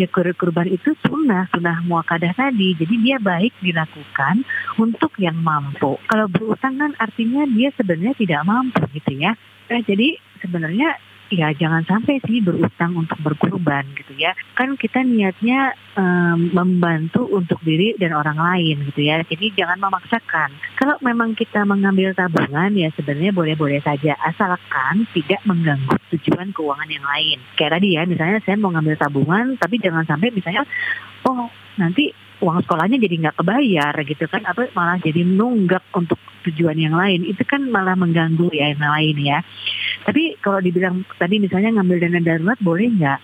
ya 0.00 0.06
kur- 0.08 0.36
kurban 0.38 0.70
itu 0.70 0.96
sunnah 1.04 1.50
sunnah 1.52 1.82
muakadah 1.84 2.32
tadi. 2.32 2.78
Jadi 2.78 2.94
dia 3.02 3.16
baik 3.20 3.52
dilakukan 3.60 4.46
untuk 4.80 5.12
yang 5.20 5.36
mampu. 5.36 5.98
Kalau 6.06 6.26
berutang 6.30 6.78
kan 6.80 6.92
artinya 6.96 7.44
dia 7.50 7.68
sebenarnya 7.74 8.14
tidak 8.16 8.40
mampu 8.46 8.82
gitu 8.96 9.18
ya. 9.18 9.34
Nah, 9.70 9.80
jadi 9.86 10.18
sebenarnya 10.40 10.96
ya 11.30 11.54
jangan 11.54 11.86
sampai 11.86 12.18
sih 12.26 12.42
berutang 12.42 12.98
untuk 12.98 13.18
berkurban 13.22 13.86
gitu 13.94 14.18
ya. 14.18 14.34
Kan 14.58 14.74
kita 14.74 15.06
niatnya 15.06 15.74
em, 15.94 16.50
membantu 16.50 17.26
untuk 17.30 17.62
diri 17.62 17.94
dan 17.96 18.12
orang 18.12 18.36
lain 18.36 18.90
gitu 18.90 19.06
ya. 19.06 19.22
Jadi 19.22 19.54
jangan 19.54 19.78
memaksakan. 19.78 20.50
Kalau 20.76 20.98
memang 21.00 21.38
kita 21.38 21.62
mengambil 21.62 22.12
tabungan 22.12 22.74
ya 22.74 22.90
sebenarnya 22.94 23.32
boleh-boleh 23.32 23.80
saja. 23.80 24.18
Asalkan 24.20 25.06
tidak 25.14 25.40
mengganggu 25.46 25.96
tujuan 26.18 26.50
keuangan 26.50 26.90
yang 26.90 27.06
lain. 27.06 27.38
Kayak 27.54 27.78
tadi 27.78 27.88
ya 27.94 28.02
misalnya 28.04 28.38
saya 28.42 28.58
mau 28.58 28.74
ngambil 28.74 28.98
tabungan 28.98 29.54
tapi 29.56 29.78
jangan 29.78 30.04
sampai 30.04 30.34
misalnya 30.34 30.66
oh 31.26 31.46
nanti 31.78 32.12
uang 32.40 32.64
sekolahnya 32.64 32.96
jadi 32.96 33.14
nggak 33.28 33.36
kebayar 33.40 33.94
gitu 34.04 34.24
kan 34.26 34.42
atau 34.48 34.64
malah 34.72 34.96
jadi 34.96 35.22
nunggak 35.24 35.84
untuk 35.92 36.16
tujuan 36.48 36.76
yang 36.80 36.96
lain 36.96 37.28
itu 37.28 37.44
kan 37.44 37.60
malah 37.68 37.92
mengganggu 37.94 38.48
ya 38.52 38.72
yang 38.72 38.80
lain 38.80 39.16
ya 39.20 39.38
tapi 40.04 40.40
kalau 40.40 40.58
dibilang 40.64 41.04
tadi 41.20 41.36
misalnya 41.36 41.76
ngambil 41.76 42.00
dana 42.00 42.20
darurat 42.24 42.58
boleh 42.64 42.88
nggak? 42.88 43.20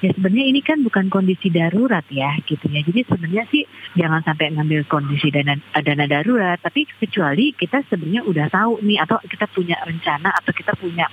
Ya 0.00 0.16
sebenarnya 0.16 0.46
ini 0.48 0.60
kan 0.64 0.80
bukan 0.80 1.12
kondisi 1.12 1.52
darurat 1.52 2.04
ya 2.08 2.32
gitu 2.48 2.64
ya. 2.72 2.80
Jadi 2.80 3.04
sebenarnya 3.04 3.44
sih 3.52 3.68
jangan 4.00 4.24
sampai 4.24 4.56
ngambil 4.56 4.88
kondisi 4.88 5.28
dana 5.28 5.60
dana 5.76 6.04
darurat. 6.08 6.56
Tapi 6.56 6.88
kecuali 6.88 7.52
kita 7.52 7.84
sebenarnya 7.84 8.24
udah 8.24 8.46
tahu 8.48 8.80
nih 8.80 8.96
atau 9.04 9.20
kita 9.28 9.44
punya 9.52 9.76
rencana 9.84 10.32
atau 10.32 10.52
kita 10.56 10.72
punya 10.80 11.04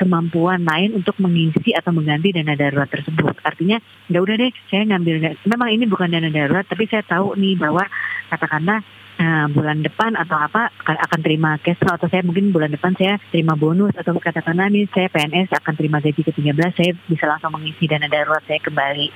kemampuan 0.00 0.64
lain 0.64 0.96
untuk 0.96 1.20
mengisi 1.20 1.76
atau 1.76 1.92
mengganti 1.92 2.32
dana 2.32 2.56
darurat 2.56 2.88
tersebut. 2.88 3.36
Artinya 3.44 3.76
ya 4.08 4.24
udah 4.24 4.34
deh 4.40 4.50
saya 4.72 4.88
ngambil 4.88 5.36
memang 5.44 5.68
ini 5.76 5.84
bukan 5.84 6.08
dana 6.08 6.32
darurat 6.32 6.64
tapi 6.64 6.88
saya 6.88 7.04
tahu 7.04 7.36
nih 7.36 7.60
bahwa 7.60 7.84
katakanlah 8.32 8.80
Nah, 9.20 9.52
bulan 9.52 9.84
depan 9.84 10.16
atau 10.16 10.32
apa 10.32 10.72
akan 10.80 11.20
terima 11.20 11.60
cash 11.60 11.76
flow 11.76 11.92
atau 11.92 12.08
saya 12.08 12.24
mungkin 12.24 12.56
bulan 12.56 12.72
depan 12.72 12.96
saya 12.96 13.20
terima 13.28 13.52
bonus 13.52 13.92
atau 13.92 14.16
katakanlah 14.16 14.72
nih 14.72 14.88
saya 14.88 15.12
PNS 15.12 15.52
akan 15.60 15.76
terima 15.76 16.00
gaji 16.00 16.24
ke-13 16.24 16.56
saya 16.72 16.96
bisa 17.04 17.28
langsung 17.28 17.52
mengisi 17.52 17.84
dana 17.84 18.08
darurat 18.08 18.40
saya 18.48 18.64
kembali. 18.64 19.12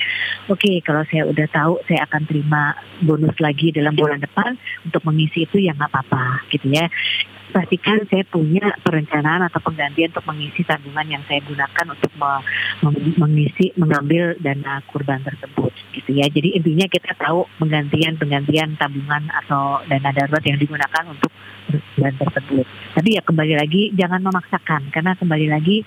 Oke, 0.52 0.84
kalau 0.84 1.08
saya 1.08 1.24
udah 1.24 1.48
tahu 1.48 1.80
saya 1.88 2.04
akan 2.04 2.20
terima 2.28 2.76
bonus 3.00 3.32
lagi 3.40 3.72
dalam 3.72 3.96
bulan 3.96 4.20
depan 4.20 4.60
untuk 4.84 5.00
mengisi 5.08 5.48
itu 5.48 5.56
ya 5.56 5.72
nggak 5.72 5.88
apa-apa 5.88 6.52
gitu 6.52 6.68
ya. 6.68 6.84
Pastikan 7.54 8.02
saya 8.10 8.26
punya 8.26 8.74
perencanaan 8.82 9.46
atau 9.46 9.62
penggantian 9.62 10.10
untuk 10.10 10.26
mengisi 10.26 10.66
tabungan 10.66 11.06
yang 11.06 11.22
saya 11.30 11.38
gunakan 11.46 11.86
untuk 11.94 12.10
mengisi 13.22 13.70
mengambil 13.78 14.34
dana 14.42 14.82
kurban 14.90 15.22
tersebut 15.22 15.70
gitu 15.94 16.10
ya. 16.18 16.26
Jadi 16.26 16.58
intinya 16.58 16.90
kita 16.90 17.14
tahu 17.14 17.46
penggantian 17.62 18.18
penggantian 18.18 18.74
tabungan 18.74 19.30
atau 19.30 19.78
dana 19.86 20.10
darurat 20.10 20.42
yang 20.42 20.58
digunakan 20.58 21.04
untuk 21.06 21.30
kurban 21.70 22.14
tersebut. 22.18 22.66
Tapi 22.98 23.08
ya 23.14 23.22
kembali 23.22 23.54
lagi 23.54 23.94
jangan 23.94 24.18
memaksakan 24.26 24.90
karena 24.90 25.14
kembali 25.14 25.46
lagi 25.46 25.86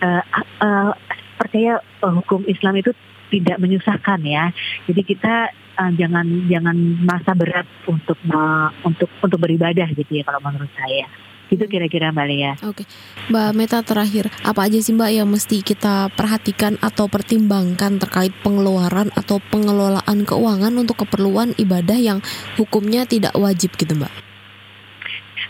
uh, 0.00 0.24
uh, 0.64 0.96
percaya 1.36 1.84
uh, 2.00 2.24
hukum 2.24 2.48
Islam 2.48 2.80
itu 2.80 2.96
tidak 3.28 3.60
menyusahkan 3.60 4.24
ya. 4.24 4.48
Jadi 4.88 5.02
kita 5.04 5.52
uh, 5.76 5.92
jangan 5.94 6.26
jangan 6.48 6.76
masa 7.04 7.32
berat 7.36 7.68
untuk 7.86 8.18
uh, 8.32 8.68
untuk 8.82 9.08
untuk 9.20 9.38
beribadah 9.38 9.86
gitu 9.92 10.10
ya 10.10 10.24
kalau 10.24 10.40
menurut 10.42 10.72
saya. 10.74 11.06
Itu 11.46 11.70
kira-kira 11.70 12.10
Mbak 12.10 12.26
Lea. 12.26 12.52
Oke, 12.66 12.82
Mbak 13.30 13.50
Meta 13.54 13.78
terakhir, 13.86 14.34
apa 14.42 14.66
aja 14.66 14.82
sih 14.82 14.90
Mbak 14.90 15.10
yang 15.14 15.30
mesti 15.30 15.62
kita 15.62 16.10
perhatikan 16.10 16.74
atau 16.82 17.06
pertimbangkan 17.06 18.02
terkait 18.02 18.34
pengeluaran 18.42 19.14
atau 19.14 19.38
pengelolaan 19.54 20.26
keuangan 20.26 20.74
untuk 20.74 21.06
keperluan 21.06 21.54
ibadah 21.54 21.94
yang 21.94 22.18
hukumnya 22.58 23.06
tidak 23.06 23.30
wajib 23.38 23.78
gitu 23.78 23.94
Mbak? 23.94 24.25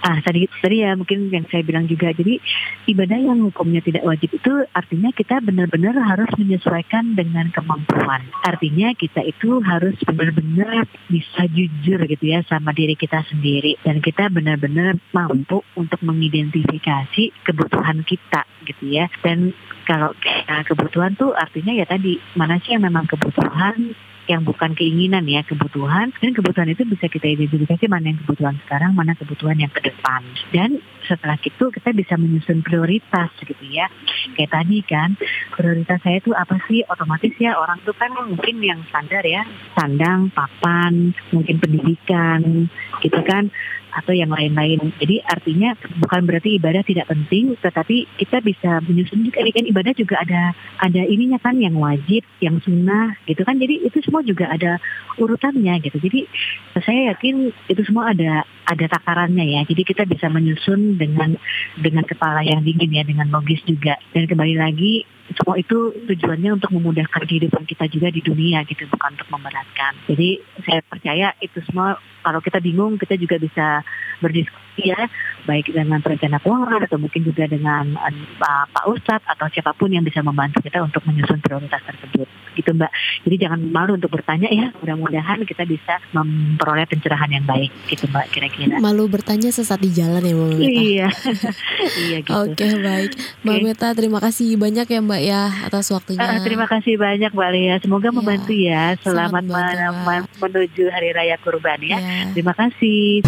Ah 0.06 0.22
tadi 0.22 0.46
tadi 0.62 0.86
ya 0.86 0.94
mungkin 0.94 1.34
yang 1.34 1.50
saya 1.50 1.66
bilang 1.66 1.90
juga 1.90 2.14
jadi 2.14 2.38
ibadah 2.86 3.18
yang 3.18 3.42
hukumnya 3.42 3.82
tidak 3.82 4.06
wajib 4.06 4.38
itu 4.38 4.54
artinya 4.70 5.10
kita 5.10 5.42
benar-benar 5.42 5.98
harus 5.98 6.30
menyesuaikan 6.38 7.18
dengan 7.18 7.50
kemampuan. 7.50 8.22
Artinya 8.46 8.94
kita 8.94 9.26
itu 9.26 9.58
harus 9.66 9.98
benar-benar 10.06 10.86
bisa 11.10 11.50
jujur 11.50 12.06
gitu 12.06 12.22
ya 12.22 12.46
sama 12.46 12.70
diri 12.70 12.94
kita 12.94 13.26
sendiri 13.26 13.82
dan 13.82 13.98
kita 13.98 14.30
benar-benar 14.30 14.94
mampu 15.10 15.66
untuk 15.74 15.98
mengidentifikasi 16.06 17.42
kebutuhan 17.42 18.06
kita 18.06 18.46
gitu 18.62 18.86
ya. 18.86 19.10
Dan 19.26 19.58
kalau 19.90 20.14
kebutuhan 20.46 21.18
tuh 21.18 21.34
artinya 21.34 21.74
ya 21.74 21.82
tadi 21.82 22.22
mana 22.38 22.62
sih 22.62 22.78
yang 22.78 22.86
memang 22.86 23.10
kebutuhan 23.10 23.98
yang 24.26 24.42
bukan 24.42 24.74
keinginan 24.74 25.24
ya 25.26 25.42
kebutuhan. 25.46 26.10
Dan 26.18 26.34
kebutuhan 26.34 26.70
itu 26.70 26.82
bisa 26.86 27.06
kita 27.06 27.26
identifikasi 27.26 27.84
mana 27.86 28.12
yang 28.14 28.18
kebutuhan 28.22 28.58
sekarang 28.66 28.92
mana 28.94 29.14
kebutuhan 29.14 29.58
yang 29.58 29.72
ke 29.72 29.80
depan. 29.82 30.22
Dan 30.50 30.82
setelah 31.06 31.38
itu 31.40 31.64
kita 31.70 31.90
bisa 31.94 32.14
menyusun 32.18 32.60
prioritas 32.60 33.30
gitu 33.40 33.64
ya 33.70 33.86
kayak 34.34 34.52
tadi 34.52 34.78
kan 34.82 35.14
prioritas 35.54 35.98
saya 36.02 36.18
itu 36.18 36.34
apa 36.34 36.58
sih 36.66 36.82
otomatis 36.86 37.32
ya 37.38 37.56
orang 37.56 37.78
tuh 37.86 37.94
kan 37.94 38.12
mungkin 38.12 38.58
yang 38.60 38.82
standar 38.90 39.22
ya 39.22 39.46
sandang 39.78 40.28
papan 40.34 41.14
mungkin 41.32 41.56
pendidikan 41.62 42.68
gitu 43.00 43.20
kan 43.22 43.48
atau 43.96 44.12
yang 44.12 44.28
lain-lain. 44.28 44.92
Jadi 45.00 45.24
artinya 45.24 45.72
bukan 45.96 46.28
berarti 46.28 46.60
ibadah 46.60 46.84
tidak 46.84 47.08
penting, 47.08 47.56
tetapi 47.56 48.04
kita 48.20 48.44
bisa 48.44 48.84
menyusun 48.84 49.24
juga 49.24 49.40
kan 49.40 49.64
ibadah 49.64 49.92
juga 49.96 50.20
ada 50.20 50.52
ada 50.84 51.02
ininya 51.08 51.40
kan 51.40 51.56
yang 51.56 51.80
wajib, 51.80 52.20
yang 52.44 52.60
sunnah 52.60 53.16
gitu 53.24 53.40
kan. 53.40 53.56
Jadi 53.56 53.88
itu 53.88 53.98
semua 54.04 54.20
juga 54.20 54.52
ada 54.52 54.76
urutannya 55.16 55.80
gitu. 55.80 55.96
Jadi 55.96 56.28
saya 56.76 57.16
yakin 57.16 57.56
itu 57.72 57.82
semua 57.88 58.12
ada 58.12 58.44
ada 58.68 58.84
takarannya 58.84 59.56
ya. 59.56 59.60
Jadi 59.64 59.82
kita 59.88 60.04
bisa 60.04 60.28
menyusun 60.28 60.95
dengan 60.96 61.36
dengan 61.78 62.04
kepala 62.04 62.42
yang 62.42 62.64
dingin 62.64 62.90
ya, 62.90 63.04
dengan 63.04 63.28
logis 63.30 63.62
juga. 63.64 64.00
Dan 64.12 64.26
kembali 64.26 64.56
lagi 64.56 65.04
semua 65.34 65.58
itu 65.58 65.90
tujuannya 66.06 66.54
untuk 66.54 66.70
memudahkan 66.70 67.22
kehidupan 67.26 67.66
kita 67.66 67.90
juga 67.90 68.08
di 68.14 68.22
dunia 68.22 68.62
gitu 68.62 68.86
bukan 68.86 69.18
untuk 69.18 69.26
memberatkan 69.26 69.98
jadi 70.06 70.38
saya 70.62 70.80
percaya 70.86 71.34
itu 71.42 71.58
semua 71.66 71.98
kalau 72.22 72.38
kita 72.38 72.62
bingung 72.62 72.94
kita 72.94 73.18
juga 73.18 73.42
bisa 73.42 73.82
berdiskusi 74.22 74.65
ya 74.80 75.08
baik 75.46 75.70
dengan 75.70 76.02
perencana 76.02 76.42
keuangan 76.42 76.84
atau 76.84 76.98
mungkin 76.98 77.22
juga 77.22 77.46
dengan 77.46 77.96
uh, 77.96 78.66
Pak 78.68 78.84
Ustadz 78.90 79.28
atau 79.28 79.46
siapa 79.52 79.72
pun 79.72 79.92
yang 79.92 80.02
bisa 80.02 80.20
membantu 80.20 80.60
kita 80.60 80.82
untuk 80.82 81.04
menyusun 81.06 81.38
prioritas 81.40 81.80
tersebut 81.86 82.28
gitu 82.56 82.70
Mbak 82.72 82.92
jadi 83.28 83.36
jangan 83.46 83.60
malu 83.68 83.96
untuk 83.96 84.10
bertanya 84.10 84.48
ya 84.48 84.72
mudah-mudahan 84.80 85.44
kita 85.44 85.68
bisa 85.68 86.00
memperoleh 86.16 86.88
pencerahan 86.88 87.30
yang 87.30 87.44
baik 87.44 87.70
gitu 87.88 88.08
Mbak 88.08 88.26
kira-kira 88.32 88.76
malu 88.80 89.06
bertanya 89.06 89.52
sesat 89.52 89.78
di 89.80 89.92
jalan 89.92 90.24
ya 90.24 90.34
Mbak 90.34 90.48
Meta 90.56 90.66
iya 90.66 91.08
iya 92.08 92.18
gitu 92.24 92.32
oke 92.32 92.56
okay, 92.56 92.72
baik 92.80 93.12
Mbak 93.44 93.56
okay. 93.56 93.64
Meta 93.64 93.88
terima 93.92 94.18
kasih 94.18 94.48
banyak 94.56 94.86
ya 94.88 95.00
Mbak 95.04 95.22
ya 95.22 95.42
atas 95.66 95.90
waktunya. 95.92 96.22
Uh, 96.22 96.40
terima 96.42 96.66
kasih 96.66 96.94
banyak 96.98 97.30
Mbak 97.32 97.50
Lia. 97.52 97.74
Semoga 97.80 98.08
ya, 98.08 98.14
membantu 98.14 98.52
ya. 98.52 98.84
Selamat 99.00 99.44
men 99.44 100.22
menuju 100.38 100.84
Hari 100.90 101.10
Raya 101.12 101.36
Kurban 101.40 101.80
ya. 101.82 101.98
ya. 101.98 102.32
Terima 102.32 102.54
kasih. 102.54 103.22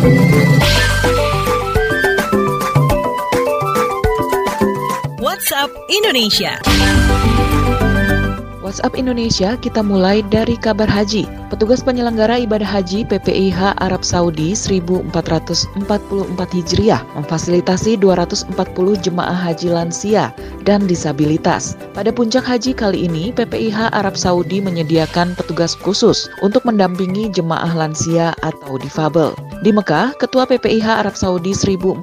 WhatsApp 5.39 5.71
Indonesia. 5.87 6.59
WhatsApp 8.59 8.99
Indonesia 8.99 9.55
kita 9.55 9.87
mulai 9.87 10.27
dari 10.27 10.59
kabar 10.59 10.91
haji. 10.91 11.31
Petugas 11.47 11.79
penyelenggara 11.79 12.43
ibadah 12.43 12.67
haji 12.67 13.07
PPIH 13.07 13.79
Arab 13.79 14.03
Saudi 14.03 14.59
1444 14.59 15.15
Hijriah 16.59 17.07
memfasilitasi 17.15 18.03
240 18.03 18.51
jemaah 18.99 19.39
haji 19.39 19.71
lansia 19.71 20.35
dan 20.67 20.91
disabilitas. 20.91 21.79
Pada 21.95 22.11
puncak 22.11 22.43
haji 22.43 22.75
kali 22.75 23.07
ini, 23.07 23.31
PPIH 23.31 23.95
Arab 23.95 24.19
Saudi 24.19 24.59
menyediakan 24.59 25.39
petugas 25.39 25.79
khusus 25.79 26.27
untuk 26.43 26.67
mendampingi 26.67 27.31
jemaah 27.31 27.79
lansia 27.79 28.35
atau 28.43 28.75
difabel. 28.83 29.39
Di 29.63 29.71
Mekah, 29.71 30.19
Ketua 30.19 30.51
PPIH 30.51 31.07
Arab 31.07 31.15
Saudi 31.15 31.55
1444 31.55 32.03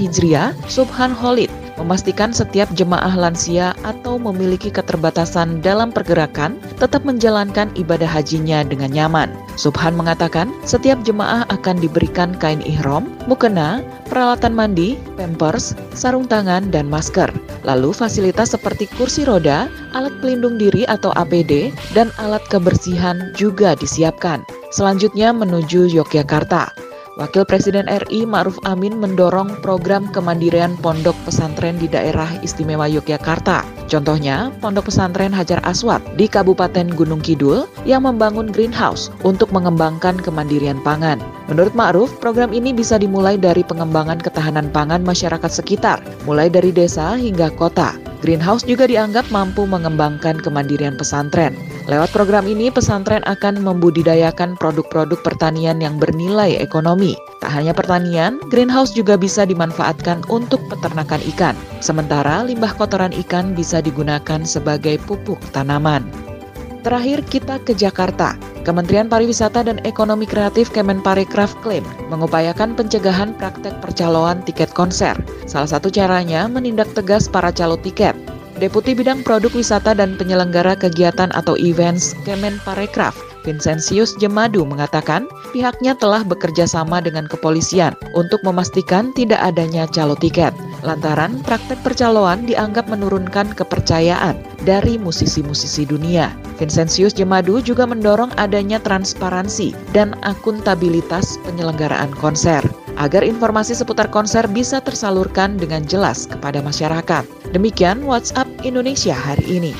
Hijriah, 0.00 0.56
Subhan 0.72 1.12
Holid, 1.12 1.52
memastikan 1.82 2.30
setiap 2.30 2.70
jemaah 2.78 3.10
lansia 3.18 3.74
atau 3.82 4.16
memiliki 4.16 4.70
keterbatasan 4.70 5.58
dalam 5.58 5.90
pergerakan 5.90 6.62
tetap 6.78 7.02
menjalankan 7.02 7.74
ibadah 7.74 8.06
hajinya 8.06 8.62
dengan 8.62 8.94
nyaman. 8.94 9.34
Subhan 9.58 9.98
mengatakan, 9.98 10.54
setiap 10.62 11.02
jemaah 11.02 11.42
akan 11.50 11.82
diberikan 11.82 12.38
kain 12.38 12.62
ihram, 12.62 13.10
mukena, 13.26 13.82
peralatan 14.06 14.54
mandi, 14.54 14.94
pampers, 15.18 15.74
sarung 15.92 16.30
tangan, 16.30 16.70
dan 16.70 16.86
masker. 16.86 17.28
Lalu 17.66 17.90
fasilitas 17.90 18.54
seperti 18.54 18.86
kursi 18.94 19.26
roda, 19.26 19.66
alat 19.92 20.14
pelindung 20.22 20.56
diri 20.56 20.86
atau 20.86 21.10
APD, 21.18 21.74
dan 21.92 22.14
alat 22.22 22.46
kebersihan 22.48 23.34
juga 23.34 23.74
disiapkan. 23.74 24.46
Selanjutnya 24.72 25.34
menuju 25.36 25.90
Yogyakarta. 25.90 26.91
Wakil 27.20 27.44
Presiden 27.44 27.84
RI 27.92 28.24
Ma'ruf 28.24 28.56
Amin 28.64 28.96
mendorong 28.96 29.60
program 29.60 30.08
kemandirian 30.16 30.80
pondok 30.80 31.12
pesantren 31.28 31.76
di 31.76 31.84
daerah 31.84 32.40
istimewa 32.40 32.88
Yogyakarta. 32.88 33.60
Contohnya, 33.84 34.48
Pondok 34.64 34.88
Pesantren 34.88 35.28
Hajar 35.28 35.60
Aswad 35.68 36.00
di 36.16 36.24
Kabupaten 36.24 36.88
Gunung 36.96 37.20
Kidul 37.20 37.68
yang 37.84 38.08
membangun 38.08 38.48
greenhouse 38.48 39.12
untuk 39.28 39.52
mengembangkan 39.52 40.16
kemandirian 40.24 40.80
pangan. 40.80 41.20
Menurut 41.52 41.76
Ma'ruf, 41.76 42.16
program 42.16 42.56
ini 42.56 42.72
bisa 42.72 42.96
dimulai 42.96 43.36
dari 43.36 43.60
pengembangan 43.60 44.16
ketahanan 44.16 44.72
pangan 44.72 45.04
masyarakat 45.04 45.52
sekitar, 45.52 46.00
mulai 46.24 46.48
dari 46.48 46.72
desa 46.72 47.12
hingga 47.20 47.52
kota. 47.52 47.92
Greenhouse 48.24 48.64
juga 48.64 48.88
dianggap 48.88 49.28
mampu 49.28 49.68
mengembangkan 49.68 50.40
kemandirian 50.40 50.96
pesantren. 50.96 51.52
Lewat 51.90 52.14
program 52.14 52.46
ini, 52.46 52.70
pesantren 52.70 53.26
akan 53.26 53.58
membudidayakan 53.58 54.54
produk-produk 54.54 55.18
pertanian 55.26 55.82
yang 55.82 55.98
bernilai 55.98 56.54
ekonomi. 56.62 57.18
Tak 57.42 57.50
hanya 57.50 57.74
pertanian, 57.74 58.38
greenhouse 58.54 58.94
juga 58.94 59.18
bisa 59.18 59.42
dimanfaatkan 59.42 60.22
untuk 60.30 60.62
peternakan 60.70 61.18
ikan. 61.34 61.58
Sementara 61.82 62.46
limbah 62.46 62.70
kotoran 62.78 63.10
ikan 63.26 63.58
bisa 63.58 63.82
digunakan 63.82 64.46
sebagai 64.46 65.02
pupuk 65.10 65.42
tanaman. 65.50 66.06
Terakhir 66.82 67.22
kita 67.26 67.62
ke 67.62 67.74
Jakarta. 67.78 68.34
Kementerian 68.62 69.10
Pariwisata 69.10 69.66
dan 69.66 69.82
Ekonomi 69.82 70.22
Kreatif 70.22 70.70
Kemenparekraf 70.70 71.58
klaim 71.66 71.82
mengupayakan 72.14 72.78
pencegahan 72.78 73.34
praktek 73.34 73.74
percaloan 73.82 74.42
tiket 74.46 74.70
konser. 74.70 75.18
Salah 75.50 75.66
satu 75.66 75.90
caranya 75.90 76.46
menindak 76.46 76.90
tegas 76.94 77.26
para 77.26 77.50
calo 77.50 77.74
tiket. 77.74 78.14
Deputi 78.62 78.94
Bidang 78.94 79.26
Produk 79.26 79.50
Wisata 79.58 79.90
dan 79.90 80.14
Penyelenggara 80.14 80.78
Kegiatan 80.78 81.34
atau 81.34 81.58
Events 81.58 82.14
Kemenparekraf 82.22 83.18
Vincentius 83.42 84.14
Jemadu 84.22 84.62
mengatakan 84.62 85.26
pihaknya 85.50 85.98
telah 85.98 86.22
bekerja 86.22 86.62
sama 86.70 87.02
dengan 87.02 87.26
kepolisian 87.26 87.98
untuk 88.14 88.38
memastikan 88.46 89.10
tidak 89.18 89.42
adanya 89.42 89.90
calo 89.90 90.14
tiket. 90.14 90.54
Lantaran 90.86 91.42
praktek 91.42 91.82
percaloan 91.82 92.46
dianggap 92.46 92.86
menurunkan 92.86 93.50
kepercayaan 93.50 94.38
dari 94.62 94.94
musisi-musisi 94.94 95.82
dunia. 95.82 96.30
Vincentius 96.62 97.18
Jemadu 97.18 97.58
juga 97.58 97.82
mendorong 97.82 98.30
adanya 98.38 98.78
transparansi 98.78 99.74
dan 99.90 100.14
akuntabilitas 100.22 101.34
penyelenggaraan 101.42 102.14
konser 102.14 102.62
agar 102.94 103.26
informasi 103.26 103.74
seputar 103.74 104.06
konser 104.06 104.46
bisa 104.46 104.78
tersalurkan 104.78 105.58
dengan 105.58 105.82
jelas 105.82 106.30
kepada 106.30 106.62
masyarakat. 106.62 107.41
Demikian 107.52 108.08
WhatsApp 108.08 108.48
Indonesia 108.64 109.12
hari 109.12 109.60
ini. 109.60 109.72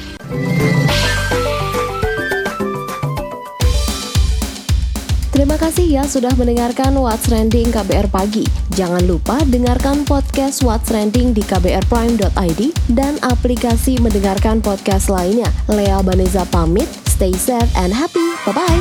Terima 5.32 5.56
kasih 5.56 5.88
ya 5.88 6.04
sudah 6.04 6.30
mendengarkan 6.38 6.94
What's 6.94 7.26
Trending 7.26 7.72
KBR 7.72 8.12
Pagi. 8.12 8.44
Jangan 8.76 9.02
lupa 9.08 9.40
dengarkan 9.48 10.04
podcast 10.04 10.62
What's 10.62 10.86
Trending 10.86 11.34
di 11.34 11.40
kbrprime.id 11.42 12.60
dan 12.92 13.16
aplikasi 13.24 13.98
mendengarkan 13.98 14.60
podcast 14.62 15.10
lainnya. 15.10 15.48
Lea 15.66 15.98
Baneza 16.04 16.46
pamit, 16.52 16.86
stay 17.08 17.32
safe 17.34 17.72
and 17.74 17.90
happy. 17.90 18.22
Bye-bye. 18.46 18.80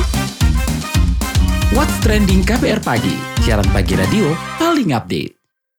What's 1.73 1.97
Trending 2.03 2.43
KBR 2.43 2.83
Pagi, 2.83 3.15
siaran 3.41 3.65
pagi 3.71 3.95
radio 3.95 4.35
paling 4.59 4.91
update. 4.91 5.40